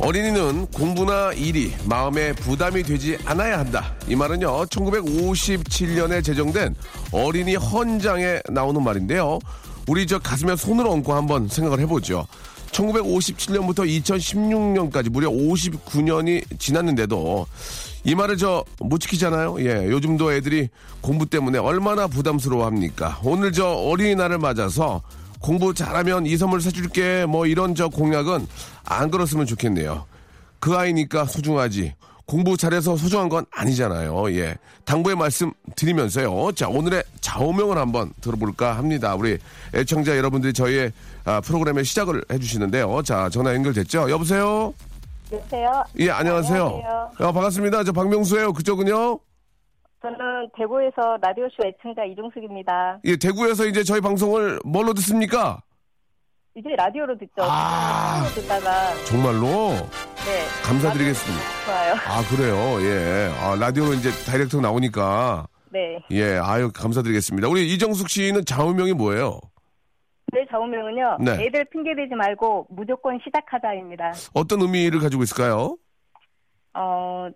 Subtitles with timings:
[0.00, 3.94] 어린이는 공부나 일이 마음에 부담이 되지 않아야 한다.
[4.06, 6.74] 이 말은요, 1957년에 제정된
[7.10, 9.40] 어린이 헌장에 나오는 말인데요.
[9.88, 12.26] 우리 저 가슴에 손을 얹고 한번 생각을 해보죠.
[12.70, 17.46] 1957년부터 2016년까지 무려 59년이 지났는데도
[18.04, 19.56] 이 말을 저 못 지키잖아요.
[19.60, 20.68] 예, 요즘도 애들이
[21.00, 23.18] 공부 때문에 얼마나 부담스러워 합니까?
[23.24, 25.02] 오늘 저 어린이날을 맞아서
[25.40, 28.46] 공부 잘하면 이 선물 사줄게 뭐 이런 저 공약은
[28.84, 30.06] 안 걸었으면 좋겠네요.
[30.60, 31.94] 그 아이니까 소중하지.
[32.26, 34.30] 공부 잘해서 소중한 건 아니잖아요.
[34.34, 34.54] 예.
[34.84, 36.52] 당부의 말씀 드리면서요.
[36.52, 39.14] 자, 오늘의 좌우명을 한번 들어볼까 합니다.
[39.14, 39.38] 우리
[39.74, 40.92] 애청자 여러분들이 저희의
[41.24, 43.02] 아, 프로그램의 시작을 해주시는데요.
[43.02, 44.10] 자, 전화 연결됐죠?
[44.10, 44.74] 여보세요?
[45.32, 45.84] 여보세요?
[46.00, 46.64] 예, 안녕하세요.
[46.66, 47.10] 안녕하세요.
[47.18, 47.84] 어, 반갑습니다.
[47.84, 48.52] 저 박명수예요.
[48.52, 49.20] 그쪽은요?
[50.02, 53.00] 저는 대구에서 라디오쇼 애청자 이종숙입니다.
[53.04, 55.60] 예, 대구에서 이제 저희 방송을 뭘로 듣습니까?
[56.54, 57.42] 이제 라디오로 듣죠.
[57.42, 58.22] 아.
[58.22, 59.70] 라디오로 듣다가, 정말로?
[60.24, 60.64] 네.
[60.64, 61.44] 감사드리겠습니다.
[61.66, 61.94] 좋아요.
[61.94, 62.80] 아, 그래요?
[62.82, 63.32] 예.
[63.40, 65.46] 아, 라디오로 이제 다이렉트로 나오니까.
[65.70, 65.98] 네.
[66.10, 67.48] 예, 아유, 감사드리겠습니다.
[67.48, 69.40] 우리 이정숙 씨는 좌우명이 뭐예요?
[70.32, 71.18] 제 좌우명은요.
[71.20, 71.46] 네.
[71.46, 74.12] 애들 핑계대지 말고 무조건 시작하자입니다.
[74.34, 75.76] 어떤 의미를 가지고 있을까요?
[76.74, 77.28] 어,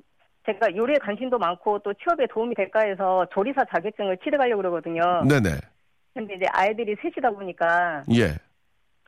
[0.47, 5.25] 제가 요리에 관심도 많고 또 취업에 도움이 될까 해서 조리사 자격증을 취득하려고 그러거든요.
[5.29, 5.51] 네네.
[6.15, 8.35] 근데 이제 아이들이 셋이다 보니까 예.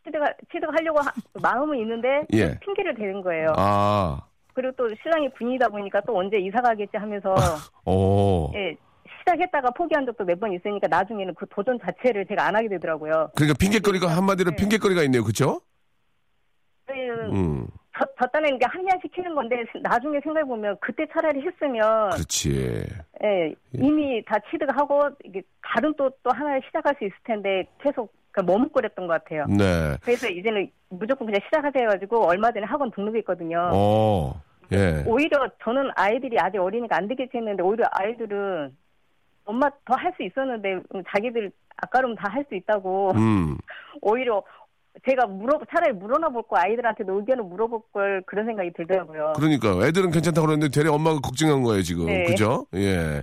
[0.05, 0.21] 취득,
[0.53, 2.59] 취득하려고 하- 마음은 있는데 예.
[2.61, 3.53] 핑계를 대는 거예요.
[3.57, 4.21] 아,
[4.55, 7.35] 그리고 또 신랑이 군인이다 보니까 또 언제 이사 가겠지 하면서
[7.85, 8.53] 오.
[8.55, 8.77] 예,
[9.21, 13.31] 시작했다가 포기한 적도 몇 번 있으니까 나중에는 그 도전 자체를 제가 안 하게 되더라고요.
[13.35, 14.57] 그러니까 핑계거리가 한마디로 네.
[14.57, 15.25] 핑계거리가 있네요.
[15.25, 15.61] 그쵸?
[16.91, 17.35] 음.
[17.35, 22.85] 음, 저, 저 딴에는 이게 합리화시키는 건데 나중에 생각해 보면 그때 차라리 했으면 그렇지.
[23.23, 28.41] 예, 이미 다 취득하고 이게 다른 또, 또 하나를 시작할 수 있을 텐데 계속 그
[28.41, 29.47] 머뭇거렸던 것 같아요.
[29.49, 29.97] 네.
[30.03, 33.71] 그래서 이제는 무조건 그냥 시작하자 해가지고 얼마 전에 학원 등록했거든요.
[33.73, 35.05] 어, 예.
[35.07, 38.77] 오히려 저는 아이들이 아직 어리니까 안 되겠지 했는데 오히려 아이들은
[39.45, 40.81] 엄마 더 할 수 있었는데
[41.11, 43.57] 자기들 아까름 다할 수 있다고 음,
[44.01, 44.43] 오히려
[45.07, 49.33] 제가 물어 차라리 물어나 볼거 아이들한테도 의견을 물어볼 걸 그런 생각이 들더라고요.
[49.35, 52.25] 그러니까 애들은 괜찮다고 그러는데 되레 엄마가 걱정한 거예요 지금 네.
[52.25, 52.67] 그죠?
[52.75, 53.23] 예.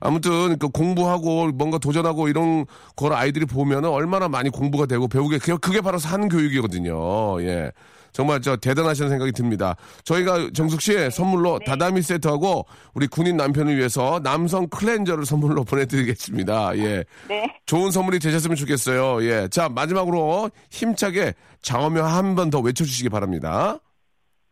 [0.00, 2.66] 아무튼 그 공부하고 뭔가 도전하고 이런
[2.96, 7.40] 걸 아이들이 보면은 얼마나 많이 공부가 되고 배우게 그게 바로 산 교육이거든요.
[7.42, 7.70] 예.
[8.12, 9.76] 정말 저 대단하시는 생각이 듭니다.
[10.04, 16.76] 저희가 정숙 씨 선물로 다다미 세트하고 우리 군인 남편을 위해서 남성 클렌저를 선물로 보내드리겠습니다.
[16.78, 17.04] 예.
[17.28, 17.60] 네.
[17.66, 19.24] 좋은 선물이 되셨으면 좋겠어요.
[19.24, 19.48] 예.
[19.48, 23.78] 자, 마지막으로 힘차게 장어명 한번 더 외쳐주시기 바랍니다.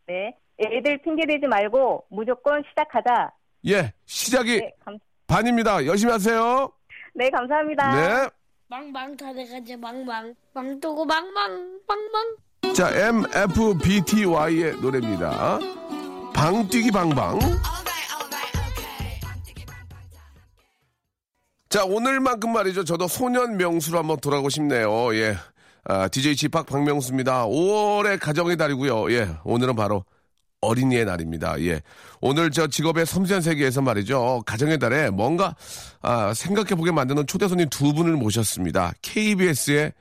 [0.07, 0.35] 네.
[0.59, 3.31] 애들 핑계대지 말고 무조건 시작하자.
[3.67, 3.93] 예.
[4.05, 5.85] 시작이 네, 감, 반입니다.
[5.85, 6.71] 열심히 하세요.
[7.13, 7.95] 네 감사합니다.
[8.23, 8.29] 네.
[8.67, 12.35] 망망 타대가지 망망 망토고 망망 망망
[12.75, 15.59] 자, MFBTY의 노래입니다.
[16.33, 17.39] 방뛰기 방방.
[21.67, 22.85] 자, 오늘만큼 말이죠.
[22.85, 25.13] 저도 소년 명수로 한번 돌아가고 싶네요.
[25.15, 25.35] 예.
[25.83, 27.45] 아, DJ 지팍 박명수입니다.
[27.45, 29.11] 5월의 가정의 달이고요.
[29.11, 29.29] 예.
[29.43, 30.05] 오늘은 바로
[30.61, 31.59] 어린이의 날입니다.
[31.61, 31.81] 예.
[32.21, 34.43] 오늘 저 직업의 섬세한 세계에서 말이죠.
[34.45, 35.55] 가정의 달에 뭔가,
[36.01, 38.93] 아, 생각해보게 만드는 초대 손님 두 분을 모셨습니다.
[39.01, 39.91] KBS의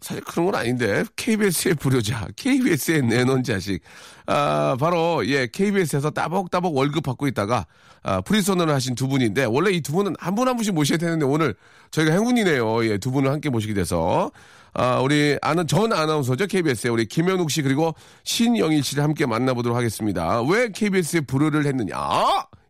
[0.00, 3.80] 사실 그런 건 아닌데 KBS의 불효자, KBS의 내놓은 자식.
[4.26, 7.66] 아, 바로 예, KBS에서 따복따복 월급 받고 있다가
[8.02, 11.54] 아, 프리선언을 하신 두 분인데 원래 이 두 분은 한분한 분씩 모셔야 되는데 오늘
[11.90, 12.86] 저희가 행운이네요.
[12.86, 14.30] 예, 두 분을 함께 모시게 돼서
[14.72, 16.46] 아, 우리 아는 전 아나운서죠.
[16.46, 17.94] KBS의 우리 김현욱 씨 그리고
[18.24, 20.40] 신영일 씨를 함께 만나보도록 하겠습니다.
[20.42, 21.96] 왜 KBS에 불효를 했느냐?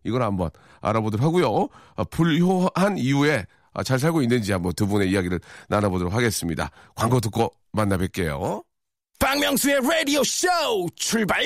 [0.04, 0.50] 이걸 한번
[0.80, 1.68] 알아보도록 하고요.
[1.96, 3.44] 아, 불효한 이후에 아,
[3.84, 6.70] 잘 살고 있는지 한번 두 분의 이야기를 나눠보도록 하겠습니다.
[6.94, 8.64] 광고 듣고 만나 뵐게요.
[9.18, 10.48] 박명수의 라디오 쇼
[10.96, 11.44] 출발!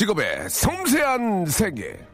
[0.00, 2.09] 직업의 섬세한 세계.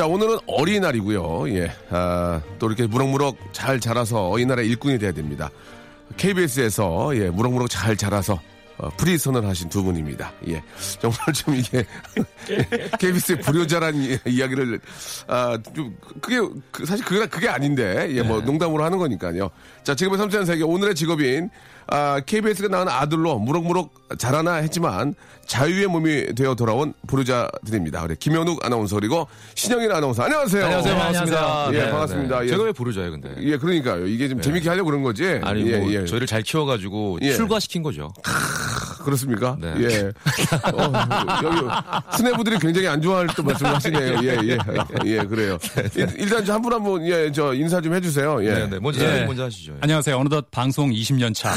[0.00, 1.50] 자, 오늘은 어린이날이고요.
[1.58, 1.70] 예.
[1.90, 5.50] 아, 또 이렇게 무럭무럭 잘 자라서 어린이날의 일꾼이 돼야 됩니다.
[6.16, 8.40] KBS에서 예, 무럭무럭 잘 자라서
[8.78, 10.32] 어, 프리선을 하신 두 분입니다.
[10.48, 10.62] 예.
[11.02, 11.84] 정말 좀 이게
[12.98, 14.80] KBS의 불효자란 이- 이야기를
[15.26, 16.36] 아, 좀 그게
[16.70, 19.50] 그- 사실 그게 그게 아닌데 예, 뭐 농담으로 하는 거니까요.
[19.84, 21.50] 자, 지금의 삼천한 세계 오늘의 직업인
[21.90, 25.14] 아, KBS가 낳은 아들로 무럭무럭 자라나 했지만
[25.46, 28.02] 자유의 몸이 되어 돌아온 불효자들입니다.
[28.02, 29.26] 그래 김현욱 아나운서 그리고
[29.56, 30.64] 신영일 아나운서 안녕하세요.
[30.64, 30.94] 안녕하세요.
[30.96, 31.68] 반갑습니다.
[31.72, 32.38] 예, 네, 반갑습니다.
[32.38, 32.44] 네.
[32.44, 32.48] 예.
[32.50, 33.34] 제가 왜 부르자요, 근데?
[33.40, 34.06] 예, 그러니까요.
[34.06, 35.40] 이게 좀 재밌게 하려고 그런 거지.
[35.42, 36.04] 아니, 예, 뭐, 예.
[36.04, 37.32] 저희를 잘 키워가지고 예.
[37.34, 38.12] 출가시킨 거죠.
[39.04, 39.56] 그렇습니까?
[39.60, 39.74] 네.
[39.80, 40.12] 예.
[40.74, 40.92] 어,
[41.42, 44.18] 여기 수뇌부들이 굉장히 안 좋아할 또 말씀을 하시네요.
[44.22, 44.58] 예, 예.
[45.06, 45.58] 예, 그래요.
[45.96, 48.44] 일- 일단 한분 한 분, 예, 저 인사 좀 해주세요.
[48.44, 48.54] 예.
[48.54, 48.78] 네, 네.
[48.80, 49.24] 먼저, 예.
[49.24, 49.76] 먼저 하시죠.
[49.80, 50.16] 안녕하세요.
[50.18, 51.52] 어느덧 방송 20년 차.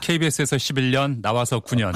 [0.00, 1.92] KBS에서 11년, 나와서 9년.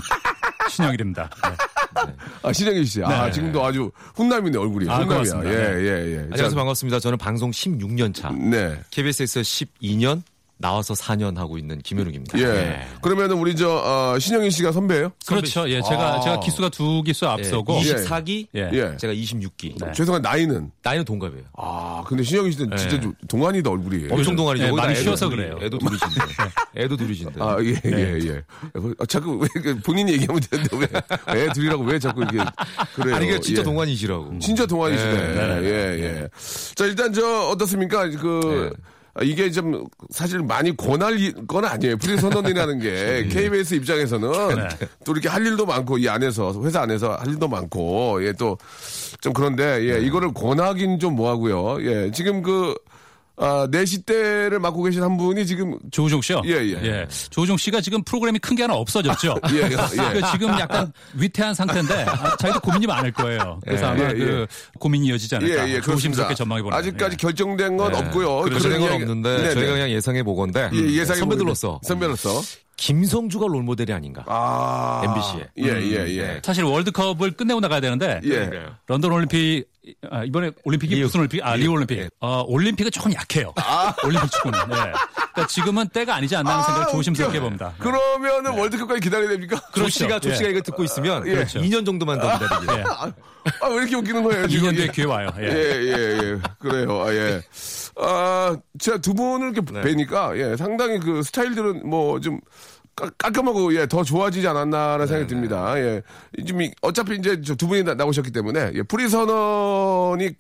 [0.71, 1.29] 신영일입니다.
[1.45, 2.13] 네.
[2.43, 3.03] 아, 신영희 씨.
[3.03, 3.33] 아, 네.
[3.33, 4.89] 지금도 아주 훈남이네, 얼굴이.
[4.89, 5.53] 아, 훈남이야.
[5.53, 5.75] 예, 네.
[5.83, 6.19] 예, 예.
[6.31, 6.55] 안녕하세요.
[6.55, 7.01] 반갑습니다.
[7.01, 8.31] 저는 방송 16년 차.
[8.31, 8.79] 네.
[8.91, 10.23] KBS에서 12년,
[10.61, 12.39] 나와서 4년 하고 있는 김현욱입니다.
[12.39, 12.45] 예.
[12.45, 12.87] 네.
[13.01, 15.69] 그러면은 우리 저, 어, 신영희 씨가 선배예요 그렇죠.
[15.71, 16.21] 예, 제가, 아.
[16.21, 17.77] 제가 기수가 두 기수 앞서고.
[17.77, 17.95] 예.
[17.95, 18.71] 24기, 예.
[18.73, 18.97] 예.
[18.99, 19.83] 제가 26기.
[19.83, 19.93] 네.
[19.93, 20.71] 죄송한 나이는.
[20.83, 21.45] 나이는 동갑이에요.
[21.57, 23.01] 아, 근데 신영희 씨는 진짜 예.
[23.01, 24.09] 좀 동안이다, 얼굴이.
[24.11, 24.67] 엄청 동안이죠.
[24.67, 25.59] 예, 많이 둘이, 그래요.
[25.62, 26.15] 애도 둘이신데.
[26.77, 27.43] 애도 둘이신데.
[27.43, 27.91] 아, 예, 네.
[27.99, 28.43] 예, 예.
[28.99, 32.39] 아, 자꾸 왜, 그 본인이 얘기하면 되는데 왜, 애 둘이라고 왜 자꾸 이렇게,
[32.95, 33.17] 그래요.
[33.17, 33.65] 아니, 이게 진짜 예.
[33.65, 34.39] 동안이시라고.
[34.41, 35.13] 진짜 동안이시네.
[35.13, 35.71] 네, 예,
[36.05, 36.29] 예.
[36.75, 38.11] 자, 일단 저, 어떻습니까?
[38.11, 38.85] 그, 네.
[38.87, 41.97] 아, 이게 좀 사실 많이 권할 이- 건 아니에요.
[41.97, 44.31] 프리 선언이라는 게 KBS 입장에서는
[45.05, 48.57] 또 이렇게 할 일도 많고 이 안에서 회사 안에서 할 일도 많고 예 또
[49.21, 51.79] 좀 그런데 예 이거를 권하긴 좀 뭐하고요.
[51.83, 52.75] 예 지금 그
[53.43, 56.43] 아, 내시 때를 맡고 계신 한 분이 지금 조우종 씨요?
[56.45, 57.07] 예, 예.
[57.31, 59.37] 조우종 씨가 지금 프로그램이 큰 게 하나 없어졌죠?
[59.53, 59.69] 예, 예, 예.
[59.69, 63.59] 그러니까 지금 약간 위태한 상태인데 아, 자기도 고민이 많을 거예요.
[63.65, 64.47] 그래서 예, 아마 예, 그
[64.79, 65.69] 고민이 이어지지 않을까.
[65.69, 68.43] 예, 예, 조심스럽게 전망해 보는 아직까지 결정된 건 없고요.
[68.43, 69.55] 그런 건 없는데 네 네.
[69.55, 72.43] 저희가 그냥 예상해 보건데 예, 예상해 선배들로서 선배로서
[72.77, 74.25] 김성주가 롤모델이 아닌가.
[74.27, 75.47] 아 MBC 에.
[75.59, 76.41] 예, 예, 예.
[76.45, 78.51] 사실 월드컵을 끝내고 나가야 되는데 예.
[78.87, 79.65] 런던 올림픽
[80.11, 81.05] 아, 이번에 올림픽이 리우.
[81.06, 81.41] 무슨 올림픽?
[81.44, 82.11] 아 리우 올림픽.
[82.21, 83.55] 어, 올림픽은 조금 약해요.
[84.05, 84.59] 올림픽 축구는.
[84.69, 84.75] 네.
[84.77, 87.44] 그러니까 지금은 때가 아니지 않나 하는 생각을 아, 조심스럽게 웃겨.
[87.44, 87.73] 봅니다.
[87.79, 87.85] 네.
[87.85, 89.61] 그러면은 월드컵까지 기다려야 됩니까?
[89.75, 90.50] 조씨가 조씨가 예.
[90.53, 91.44] 이거 듣고 있으면 예.
[91.44, 92.73] 2년 정도만 더 기다리게.
[92.75, 92.85] 예.
[93.62, 94.69] 아, 왜 이렇게 웃기는 거예요, 지금?
[94.69, 95.31] 2년 뒤에 기회 와요.
[95.38, 95.49] 예, 예.
[95.49, 96.38] 예, 예.
[96.59, 97.03] 그래요.
[97.03, 97.41] 아, 예.
[97.97, 99.81] 아, 제가 두 분을 이렇게 네.
[99.81, 102.38] 뵈니까, 예, 상당히 그 스타일들은 뭐 좀,
[102.97, 105.79] 깔- 깔끔하고, 예, 더 좋아지지 않았나라는 생각이 네, 듭니다.
[105.79, 106.03] 예.
[106.47, 110.31] 좀, 이- 어차피 이제 저 두 분이 나- 나오셨기 때문에, 예, 프리 선언이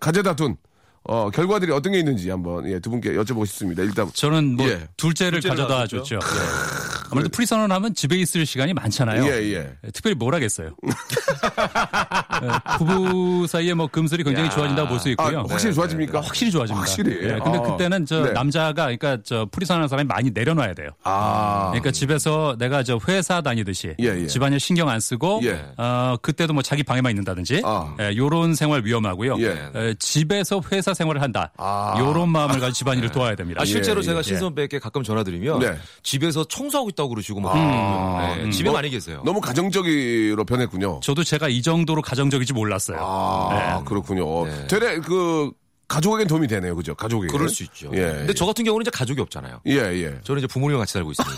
[0.00, 0.56] 가져다 준,
[1.04, 3.82] 어, 결과들이 어떤 게 있는지 한번, 예, 두 분께 여쭤보고 싶습니다.
[3.82, 4.86] 일단, 저는 뭐 예.
[4.96, 6.02] 둘째를 둘째를 가져다 놔뒀죠.
[6.02, 6.18] 줬죠.
[7.10, 7.12] 예.
[7.12, 9.24] 아무래도 프리선언 하면 집에 있을 시간이 많잖아요.
[9.26, 9.72] 예, 예.
[9.92, 10.74] 특별히 뭘 하겠어요.
[10.84, 12.48] 예,
[12.78, 15.44] 부부 사이에 뭐 금슬이 굉장히 좋아진다고 볼수 아, 있고요.
[15.48, 16.20] 확실히 좋아집니까?
[16.20, 16.80] 확실히 좋아집니다.
[16.80, 17.12] 확실히.
[17.22, 17.62] 예, 근데 아.
[17.62, 18.32] 그때는 저 네.
[18.32, 20.90] 남자가 그러니까 저 프리선언하는 사람이 많이 내려놔야 돼요.
[21.04, 21.68] 아.
[21.70, 24.26] 그러니까 집에서 내가 저 회사 다니듯이 예, 예.
[24.26, 25.64] 집안일 신경 안 쓰고 예.
[25.76, 27.94] 어 그때도 뭐 자기 방에만 있는다든지 아.
[28.00, 29.36] 예, 요런 생활 위험하고요.
[29.40, 29.70] 예.
[29.74, 31.52] 에, 집에서 회사 생활을 한다.
[31.56, 31.96] 아.
[31.98, 33.60] 요런 마음을 가지고 집안일을 도와야 됩니다.
[33.60, 34.22] 아, 실제로 예, 제가 예.
[34.22, 35.76] 신선배에게 가끔 전화드리면 네.
[36.02, 38.36] 집에서 청소하고 있다 고 그러시고 막 아.
[38.36, 39.22] 네, 집에 많이 계세요.
[39.24, 41.00] 너무 가정적으로 변했군요.
[41.02, 42.98] 저도 제가 이 정도로 가정적이지 몰랐어요.
[43.00, 44.46] 아, 그렇군요.
[44.46, 44.66] 네.
[44.66, 45.50] 되레 그
[45.88, 46.94] 가족에겐 도움이 되네요, 그죠?
[46.94, 47.32] 가족에게.
[47.32, 47.90] 그럴 수 있죠.
[47.94, 48.00] 예.
[48.00, 49.60] 근데 저 같은 경우는 이제 가족이 없잖아요.
[49.66, 50.14] 예, 예.
[50.24, 51.32] 저는 이제 부모님과 같이 살고 있으니까.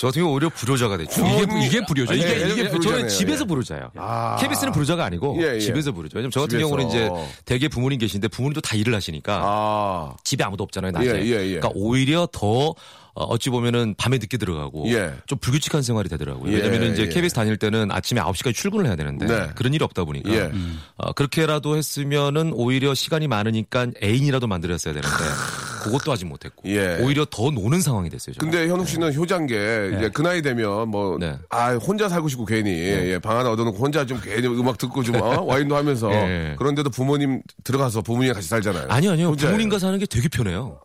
[0.00, 1.26] 저 같은 경우 오히려 불효자가 됐죠.
[1.26, 2.12] 이게 이게 불효죠.
[2.12, 2.98] 아, 이게 이게- 이게, 이게 불효자네요.
[2.98, 3.46] 저는 집에서 예.
[3.48, 3.90] 부르자예요.
[3.96, 4.36] 아.
[4.40, 5.60] KBS는 부르자가 아니고 예, 예.
[5.60, 6.16] 집에서 부르죠.
[6.18, 6.68] 왜냐면 저 같은 집에서.
[6.68, 7.10] 경우는 이제
[7.44, 11.06] 대개 부모님 계신데 부모님도 다 일을 하시니까 아, 집에 아무도 없잖아요, 낮에.
[11.06, 11.54] 예, 예, 예.
[11.58, 12.74] 그러니까 오히려 더
[13.18, 15.12] 어, 어찌 보면은 밤에 늦게 들어가고 예.
[15.26, 16.52] 좀 불규칙한 생활이 되더라고요.
[16.52, 17.08] 예, 왜냐면 이제 예.
[17.08, 19.48] KBS 다닐 때는 아침에 9시까지 출근을 해야 되는데 네.
[19.56, 20.52] 그런 일이 없다 보니까 예.
[20.96, 25.16] 어, 그렇게라도 했으면은 오히려 시간이 많으니까 애인이라도 만들었어야 되는데
[25.82, 26.98] 그것도 하지 못했고 예.
[27.00, 28.34] 오히려 더 노는 상황이 됐어요.
[28.34, 28.50] 저는.
[28.50, 31.38] 근데 현욱 씨는 효자인 게 이제 그 나이 되면 뭐, 네.
[31.50, 35.16] 아, 혼자 살고 싶고 괜히, 예, 방 하나 얻어놓고 혼자 좀 괜히 음악 듣고 좀,
[35.16, 35.40] 어?
[35.46, 36.10] 와인도 하면서.
[36.12, 36.54] 예.
[36.58, 38.86] 그런데도 부모님 들어가서 부모님이랑 같이 살잖아요.
[38.88, 39.28] 아니요, 아니요.
[39.28, 39.52] 혼자예요.
[39.52, 40.80] 부모님과 사는 게 되게 편해요.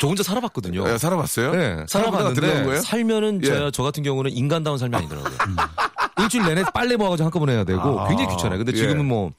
[0.00, 0.88] 저 혼자 살아봤거든요.
[0.90, 1.52] 예, 살아봤어요?
[1.52, 2.80] 네, 살아봤는데 거예요?
[2.80, 3.46] 살면은 예.
[3.46, 5.32] 저, 저 같은 경우는 인간다운 삶이 아니더라고요.
[6.20, 8.08] 일주일 내내 빨래 모아가지고 한꺼번에 해야 되고 아.
[8.08, 8.58] 굉장히 귀찮아요.
[8.58, 8.76] 근데 예.
[8.76, 9.32] 지금은 뭐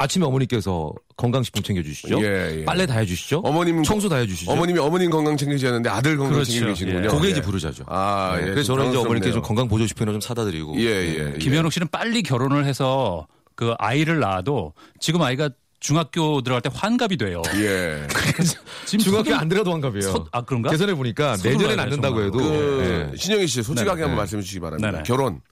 [0.00, 2.22] 아침에 어머니께서 건강식품 챙겨주시죠.
[2.22, 2.64] 예, 예.
[2.64, 3.40] 빨래 다 해주시죠.
[3.44, 4.50] 어머님 청소 다 해주시죠.
[4.50, 6.50] 어머님이 어머님 건강 챙기셨는데 아들 건강 그렇죠.
[6.52, 7.08] 챙기고 계시는군요.
[7.10, 7.30] 그게 예.
[7.32, 7.84] 이제 부르자죠.
[7.86, 8.50] 아, 네, 예.
[8.50, 9.42] 그래서 저는 이제 어머니께 좀.
[9.42, 10.74] 건강 보조 식품을 좀 사다 드리고.
[10.80, 11.32] 예, 예.
[11.34, 11.38] 예.
[11.38, 17.42] 김현욱 씨는 빨리 결혼을 해서 그 아이를 낳아도 지금 아이가 중학교 들어갈 때 환갑이 돼요.
[17.56, 18.06] 예.
[18.86, 20.12] 지금 중학교 안 들어도 환갑이에요.
[20.12, 20.70] 서- 아, 그런가?
[20.70, 22.26] 계산해 보니까 내년에 낳는다고 정말.
[22.26, 23.16] 해도 그 예.
[23.18, 24.02] 신영희 씨 솔직하게 네네.
[24.02, 24.90] 한번 말씀해 주시기 바랍니다.
[24.92, 25.02] 네네.
[25.04, 25.42] 결혼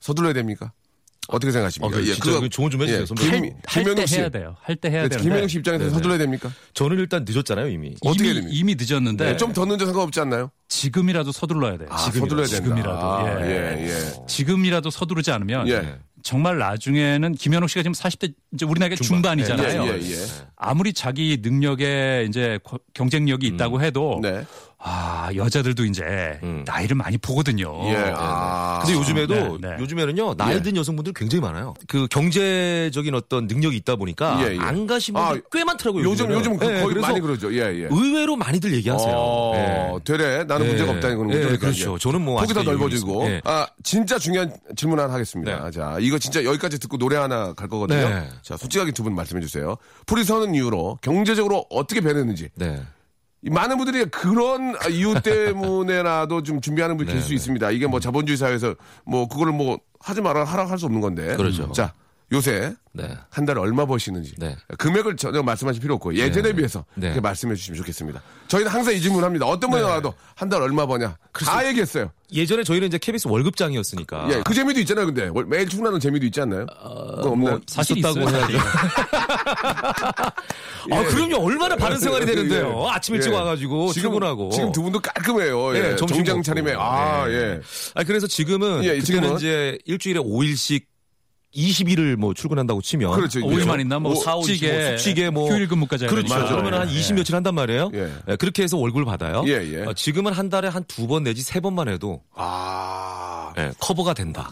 [0.00, 0.72] 서둘러야 됩니까?
[1.28, 1.86] 어떻게 생각하십니까?
[1.86, 3.30] 어, 그 진짜 그 조언 좀 해주세요, 선배님.
[3.42, 4.16] 김, 할때 김현욱 씨.
[4.16, 4.56] 해야 돼요.
[4.62, 5.94] 할 때 해야 네, 되는데 김현욱 씨 입장에서 네네.
[5.94, 6.50] 서둘러야 됩니까?
[6.74, 7.94] 저는 일단 늦었잖아요 이미.
[8.02, 8.50] 어떻게 이미, 됩니까?
[8.54, 10.50] 이미 늦었는데 네, 좀더 늦은 상관없지 않나요?
[10.68, 11.88] 지금이라도 서둘러야 돼요.
[11.90, 12.62] 아, 서둘러야 된다.
[12.64, 12.98] 지금이라도.
[13.00, 13.78] 아, 예.
[13.78, 14.26] 예, 예.
[14.26, 15.98] 지금이라도 서두르지 않으면 예.
[16.22, 19.84] 정말 나중에는 김현욱 씨가 지금 40대 이제 우리 나이가 중반 이잖아요.
[19.84, 20.16] 예, 예, 예.
[20.56, 24.44] 아무리 자기 능력에 이제 거- 경쟁력이 있다고 해도 네.
[24.86, 26.02] 아 여자들도 이제
[26.42, 26.62] 음.
[26.66, 27.72] 나이를 많이 보거든요.
[27.88, 28.12] 예.
[28.14, 28.80] 아.
[28.84, 29.76] 근데 요즘에도 네, 네.
[29.80, 30.62] 요즘에는요 나이 예.
[30.62, 31.72] 든 여성분들 굉장히 많아요.
[31.88, 34.58] 그 경제적인 어떤 능력이 있다 보니까 예, 예.
[34.60, 36.04] 안 가신 분들 아, 꽤 많더라고요.
[36.04, 36.38] 요즘 요즘에는.
[36.38, 37.50] 요즘 그 예, 거의 많이 그러죠.
[37.54, 37.88] 예, 예.
[37.90, 39.14] 의외로 많이들 얘기하세요.
[39.16, 40.04] 어, 예.
[40.04, 40.44] 되래.
[40.44, 40.68] 나는 예.
[40.70, 41.96] 문제가 없다는 건 예, 그렇죠.
[41.96, 43.24] 저는 뭐 폭이 더 넓어지고.
[43.26, 43.40] 예.
[43.44, 45.64] 아, 진짜 중요한 질문 하나 하겠습니다.
[45.64, 45.70] 네.
[45.70, 48.06] 자, 이거 진짜 여기까지 듣고 노래 하나 갈 거거든요.
[48.06, 48.28] 네.
[48.42, 49.76] 자, 솔직하게 두 분 말씀해 주세요.
[50.06, 52.48] 풀이 서는 이유로 경제적으로 어떻게 변했는지.
[52.54, 52.80] 네.
[53.44, 57.70] 이 많은 분들이 그런 이유 때문에라도 좀 준비하는 분이 계실 수 있습니다.
[57.72, 58.74] 이게 뭐 자본주의 사회에서
[59.04, 61.36] 뭐 그거를 뭐 하지 마라 하라 할 수 없는 건데.
[61.36, 61.70] 그렇죠.
[61.72, 61.92] 자,
[62.32, 63.16] 요새 네.
[63.30, 64.56] 한 달에 얼마 버시는지 네.
[64.78, 66.54] 금액을 전혀 말씀하실 필요 없고 예전에 네.
[66.54, 67.08] 비해서 네.
[67.08, 68.22] 이렇게 말씀해 주시면 좋겠습니다.
[68.48, 69.46] 저희는 항상 이 질문 합니다.
[69.46, 72.10] 어떤 분이 나와도 한 달 얼마 버냐 다 얘기했어요.
[72.32, 74.28] 예전에 저희는 이제 KBS 월급장이었으니까.
[74.30, 75.06] 예, 그 재미도 있잖아요.
[75.06, 76.66] 근데 월- 매일 출근하는 재미도 있지 않나요?
[76.66, 77.50] 그거 없나요?
[77.56, 78.40] 뭐 사실 있었다고 있어요.
[78.46, 78.58] 해야죠.
[80.90, 81.04] 아, 예.
[81.06, 81.36] 그럼요.
[81.44, 82.84] 얼마나 바른 생활이 되는데요.
[82.86, 82.90] 예.
[82.90, 83.34] 아침 일찍 예.
[83.36, 84.50] 와가지고 지금, 출근하고.
[84.50, 85.74] 지금 두 분도 깔끔해요.
[85.76, 86.42] 예, 예, 점심 정장.
[86.42, 87.60] 차림에 아 예.
[87.94, 89.36] 아 그래서 지금은 예, 그때는 지금은?
[89.36, 90.84] 이제 일주일에 5일씩
[91.54, 93.44] 20일을 뭐 출근한다고 치면 그렇죠.
[93.44, 96.34] 오일만 있나 뭐 오, 사, 오, 숙직에 이십, 뭐 숙직에 뭐 휴일 근무까지 그렇죠.
[96.48, 96.92] 그러면 한 예.
[96.94, 97.90] 20 며칠 한단 말이에요.
[97.94, 98.10] 예.
[98.28, 99.44] 예, 그렇게 해서 월급을 받아요.
[99.46, 99.82] 예, 예.
[99.84, 104.50] 어, 지금은 한 달에 한 두 번 내지 세 번만 해도 아 예, 커버가 된다.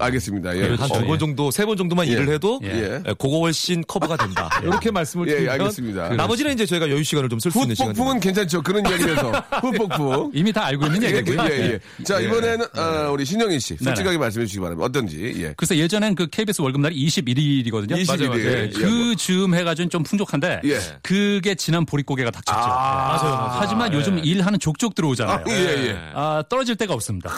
[0.00, 0.56] 알겠습니다.
[0.56, 0.68] 예.
[0.76, 2.12] 한두 번 정도, 세 번 정도만 예.
[2.12, 2.68] 일을 해도 예.
[2.68, 4.48] 예, 그거 훨씬 커버가 된다.
[4.62, 6.08] 이렇게 말씀을 예, 드리면 알겠습니다.
[6.10, 7.88] 나머지는 이제 저희가 여유 시간을 좀 쓸 수 있는 시간.
[7.90, 8.62] 훗폭풍은 괜찮죠.
[8.62, 9.30] 그런 이야기에서
[9.62, 10.30] 훗폭풍.
[10.34, 11.42] 이미 다 알고 있는 예, 얘기고요.
[11.50, 12.04] 예, 예.
[12.04, 14.16] 자, 이번에는, 아, 우리 신영희 씨, 솔직하게.
[14.18, 14.86] 말씀해 주시기 바랍니다.
[14.86, 15.52] 어떤지, 예.
[15.56, 18.02] 그래서 예전엔 그 KBS 월급 날이 21일이거든요.
[18.02, 18.46] 21일.
[18.46, 18.70] 예.
[18.74, 20.78] 그 즈음 해가지고는 좀 풍족한데 예.
[21.02, 22.58] 그게 지난 보릿고개가 닥쳤죠.
[22.58, 23.22] 아, 예.
[23.24, 23.58] 맞아요, 맞아요.
[23.60, 25.36] 하지만 요즘 일하는 족족 들어오잖아요.
[25.36, 25.98] 아, 예, 예.
[26.14, 27.30] 아, 떨어질 데가 없습니다.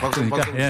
[0.00, 0.52] 박수, 그러니까, 박수.
[0.58, 0.68] 예.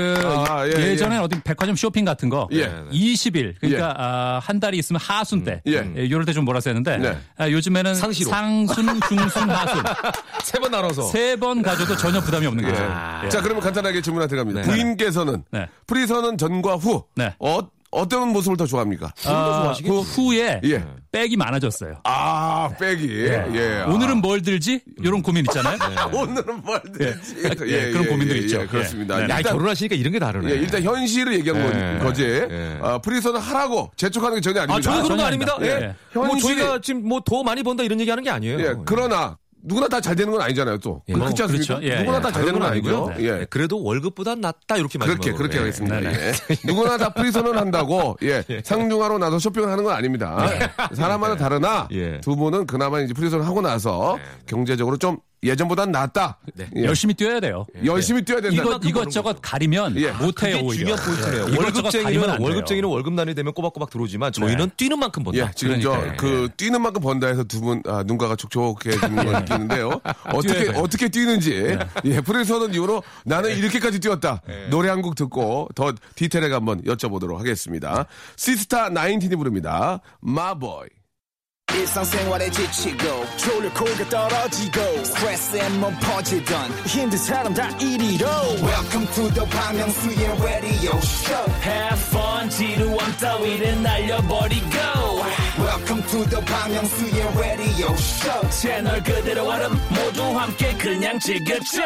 [0.00, 0.13] 예.
[0.14, 2.68] 그 아, 예, 예, 전에 어디 백화점 쇼핑 같은 거 예.
[2.90, 5.84] 20일 그러니까 아, 한 달이 있으면 하순 때 예.
[5.96, 7.18] 예, 요럴 때 좀 몰아서 했는데 네.
[7.36, 8.30] 아, 요즘에는 상시로.
[8.30, 9.82] 상순, 중순, 하순
[10.44, 11.02] 세 번 나눠서.
[11.08, 12.82] 세 번 가져도 전혀 부담이 없는 거죠.
[13.24, 13.28] 예.
[13.28, 14.62] 자, 그러면 간단하게 질문 하나 들어갑니다.
[14.62, 14.66] 네.
[14.68, 15.68] 부인께서는 네.
[15.86, 17.34] 프리선은 전과 후 네.
[17.38, 17.58] 어,
[17.90, 19.12] 어떤 모습을 더 좋아합니까?
[19.26, 20.84] 아, 그 후에 예.
[21.14, 22.00] 백이 많아졌어요.
[22.02, 23.08] 아, 백이.
[23.54, 23.82] 예.
[23.86, 23.86] 아.
[23.86, 24.80] 오늘은 뭘 들지?
[24.98, 25.78] 이런 고민 있잖아요.
[26.12, 27.36] 오늘은 뭘 들지?
[27.68, 28.66] 예, 그런 고민들이 있죠.
[28.66, 29.18] 그렇습니다.
[29.18, 29.28] 예.
[29.30, 30.50] 야, 일단, 결혼하시니까 이런 게 다르네.
[30.50, 31.98] 예, 일단 현실을 얘기한 건- 예.
[32.02, 32.24] 거지.
[32.24, 32.78] 예.
[32.82, 34.90] 아, 프리선은 하라고 재촉하는 게 전혀 아닙니다.
[34.90, 35.56] 아, 전혀 그런 거 아닙니다.
[35.62, 35.66] 예.
[35.66, 35.94] 예.
[36.14, 38.58] 뭐 현실이- 저희가 지금 뭐 더 많이 번다 이런 얘기 하는 게 아니에요.
[38.60, 41.02] 예, 그러나 누구나 다 잘 되는 건 아니잖아요, 또.
[41.08, 41.14] 예.
[41.14, 41.76] 그렇지 않습니까?
[41.78, 41.86] 그렇죠.
[41.86, 42.20] 예, 누구나 예.
[42.22, 43.14] 다 잘 되는 건 아니고요.
[43.16, 43.24] 네.
[43.24, 43.46] 예.
[43.48, 46.00] 그래도 월급보단 낫다 이렇게 말씀 그렇게 그렇게 하겠습니다.
[46.00, 46.32] 네, 예.
[46.66, 48.44] 누구나 다 프리선언 한다고 예.
[48.62, 50.46] 상중하로 나서 쇼핑을 하는 건 아닙니다.
[50.92, 52.20] 사람마다 다르나 예.
[52.20, 56.38] 두 분은 그나마 이제 프리선언 하고 나서 경제적으로 좀 예전보단 낫다.
[56.76, 56.84] 예.
[56.84, 57.66] 열심히 뛰어야 돼요.
[57.84, 58.62] 열심히 뛰어야 된다.
[58.62, 60.10] 이것 이것저것 가리면 예.
[60.12, 60.78] 못해요 그게.
[60.78, 61.46] 중요한 포인트네요.
[61.52, 61.56] 예.
[61.56, 62.40] 월급쟁이는.
[62.40, 65.38] 월급쟁이는 월급날이 되면 꼬박꼬박 들어오지만 저희는 뛰는 만큼 번다.
[65.40, 66.16] 예, 지금 그러니까요.
[66.16, 70.00] 저희 뛰는 만큼 번다 해서 두분 아, 눈가가 촉촉해지는 걸 느끼는데요.
[70.32, 70.70] 어떻게.
[70.74, 74.42] 어떻게 뛰는지 예, 프리선언 이후로 나는 이렇게까지 뛰었다.
[74.70, 78.06] 노래 한 곡 듣고 더 디테일하게 한번 여쭤보도록 하겠습니다.
[78.36, 80.00] 시스타 나인틴이 부릅니다.
[80.20, 80.88] 마보이.
[81.74, 88.26] 일상생활에 지치고, 졸려 코가 떨어지고, 스트레스에 몸 퍼지던, 힘든 사람 다 이리로.
[88.62, 94.76] welcome to the Park Myung-soo's radio show Have fun 지루함 따위를 날려버리고
[95.58, 101.82] welcome to the Bang Myung-soo's radio show 채널 그대로 얼음 모두 함께 그냥 즐겨줘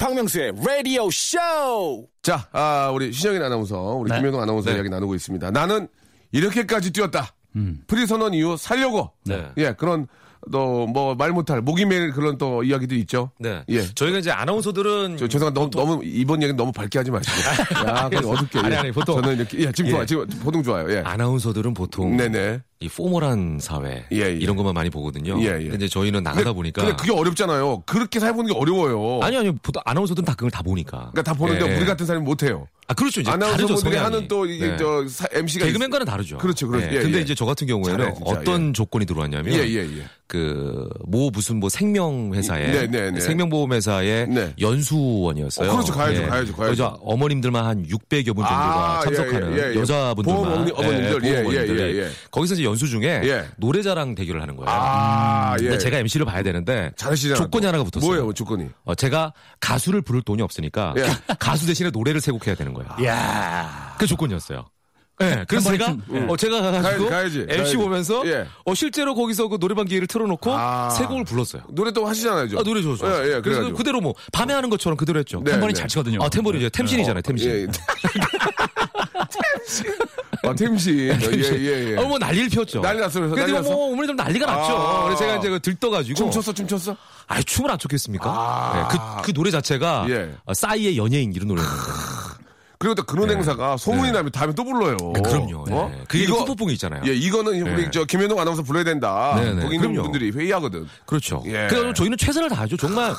[0.00, 4.16] 박명수의 radio show 자, 아, 우리 신영인 아나운서, 우리 네.
[4.18, 4.76] 김현동 아나운서 네.
[4.76, 5.50] 이야기 나누고 있습니다.
[5.50, 5.88] 나는
[6.32, 7.34] 이렇게까지 뛰었다.
[7.86, 9.10] 프리선언 이후 살려고.
[9.24, 9.48] 네.
[9.58, 10.06] 예, 그런
[10.50, 13.30] 또 뭐 말 못할 목이 메일 그런 또 이야기도 있죠.
[13.38, 13.62] 네.
[13.68, 13.82] 예.
[13.94, 17.36] 저희가 이제 아나운서들은 저 죄송한데 너무, 너무 이번 얘기는 너무 밝게 하지 마시고.
[17.86, 18.58] 야, 그냥 어둡게.
[18.60, 18.78] 아니, 예.
[18.78, 19.94] 아니, 보통- 저는 이렇게 예, 지금 예.
[19.94, 20.06] 좋아.
[20.06, 20.90] 지금 보통 좋아요.
[20.90, 21.00] 예.
[21.04, 22.60] 아나운서들은 보통 네네.
[22.82, 24.32] 이 포멀한 사회 예, 예.
[24.32, 25.38] 이런 것만 많이 보거든요.
[25.42, 25.68] 예, 예.
[25.68, 27.82] 근데 저희는 나가다 보니까 근데 그게 어렵잖아요.
[27.84, 29.20] 그렇게 살보는 게 어려워요.
[29.22, 31.10] 아니 아니 보통 아나운서들은 다 그걸 다 보니까.
[31.12, 31.84] 그러니까 다 보는데 예, 우리 예.
[31.84, 32.68] 같은 사람이 못 해요.
[32.88, 33.20] 아 그렇죠.
[33.20, 33.96] 이제 아나운서분들이.
[33.96, 34.76] 하는 또 이게 네.
[34.78, 36.38] 저 사- MC가 개그맨과는 다르죠.
[36.38, 36.86] 그렇죠, 그렇죠.
[36.86, 36.96] 네.
[36.96, 37.22] 예, 근데 예.
[37.22, 38.72] 이제 저 같은 경우에는 잘해, 진짜, 어떤 예.
[38.72, 40.04] 조건이 들어왔냐면 예, 예, 예.
[40.26, 43.20] 그모 무슨 뭐 생명 회사에 네, 네, 네.
[43.20, 44.54] 생명보험 회사에 네.
[44.60, 45.68] 연수원이었어요.
[45.70, 45.92] 어, 그렇죠.
[45.92, 46.56] 가야죠, 가야죠, 가야죠.
[46.56, 49.80] 그래서 어머님들만 한 600여 분 정도가 아, 참석하는 예, 예, 예.
[49.80, 51.24] 여자분들만 보험 어머님들.
[51.24, 52.08] 예, 예, 예, 예.
[52.30, 53.46] 거기서 이제 연수 중에 예.
[53.58, 54.68] 노래자랑 대결을 하는 거예요.
[54.70, 55.64] 아, 예.
[55.64, 57.36] 근데 제가 MC를 봐야 되는데 잘하시잖아요.
[57.36, 57.68] 조건이 또.
[57.68, 58.08] 하나가 붙었어요.
[58.10, 58.66] 뭐예요, 조건이?
[58.84, 61.02] 어, 제가 가수를 부를 돈이 없으니까 예.
[61.38, 62.90] 가수 대신에 노래를 세곡 해야 되는 거예요.
[63.06, 64.64] 야 그 조건이었어요.
[65.18, 67.76] 네, 그래서 제가 좀- 어, 제가 가가지고 가야지, MC 가야지.
[67.76, 68.46] 보면서 예.
[68.64, 70.88] 어, 실제로 거기서 그 노래방 기계를 틀어놓고 아.
[70.88, 71.64] 세 곡을 불렀어요.
[71.68, 72.48] 노래 또 하시잖아요.
[72.48, 72.58] 저.
[72.58, 73.26] 아, 노래 좋았어.
[73.26, 73.70] 예, 예, 그래서.
[73.74, 75.42] 그대로 뭐 밤에 하는 것처럼 그대로 했죠.
[75.44, 75.78] 네, 템버린 네.
[75.80, 76.20] 잘 치거든요.
[76.22, 77.20] 아, 템버린 이제 템신이잖아요.
[77.20, 77.50] 템신.
[77.50, 77.66] 예.
[80.42, 80.98] 아, 템신.
[80.98, 81.96] 예, 예, 예.
[81.96, 82.80] 어, 뭐 난리를 피웠죠.
[82.80, 83.34] 난리 났어요.
[83.34, 83.70] 난리 났어?
[83.70, 84.76] 뭐 어머니들 난리가 났죠.
[84.76, 85.04] 아.
[85.04, 86.96] 그래서 제가 이제 그 들떠가지고 춤췄어, 춤췄어?
[87.26, 88.30] 아니 춤을 안 췄겠습니까?
[88.30, 88.88] 아.
[88.90, 90.34] 네, 그, 그 노래 자체가 예.
[90.44, 91.82] 어, 싸이의 연예인 이런 노래였는데.
[92.78, 94.96] 그리고 또 그런 행사가 소문이 나면 다음에 또 불러요.
[95.14, 95.66] 네, 그럼요.
[95.68, 95.92] 어?
[95.94, 96.02] 네.
[96.08, 97.02] 그게 후폭풍이 있잖아요.
[97.06, 97.90] 예, 이거는 우리 네.
[97.92, 99.34] 저 김현웅 아나운서 불러야 된다.
[99.36, 100.10] 네, 네, 거기 있는 그럼요.
[100.10, 100.88] 분들이 회의하거든.
[101.04, 101.42] 그렇죠.
[101.44, 101.66] 예.
[101.68, 102.78] 그래서 저희는 최선을 다하죠.
[102.78, 103.14] 정말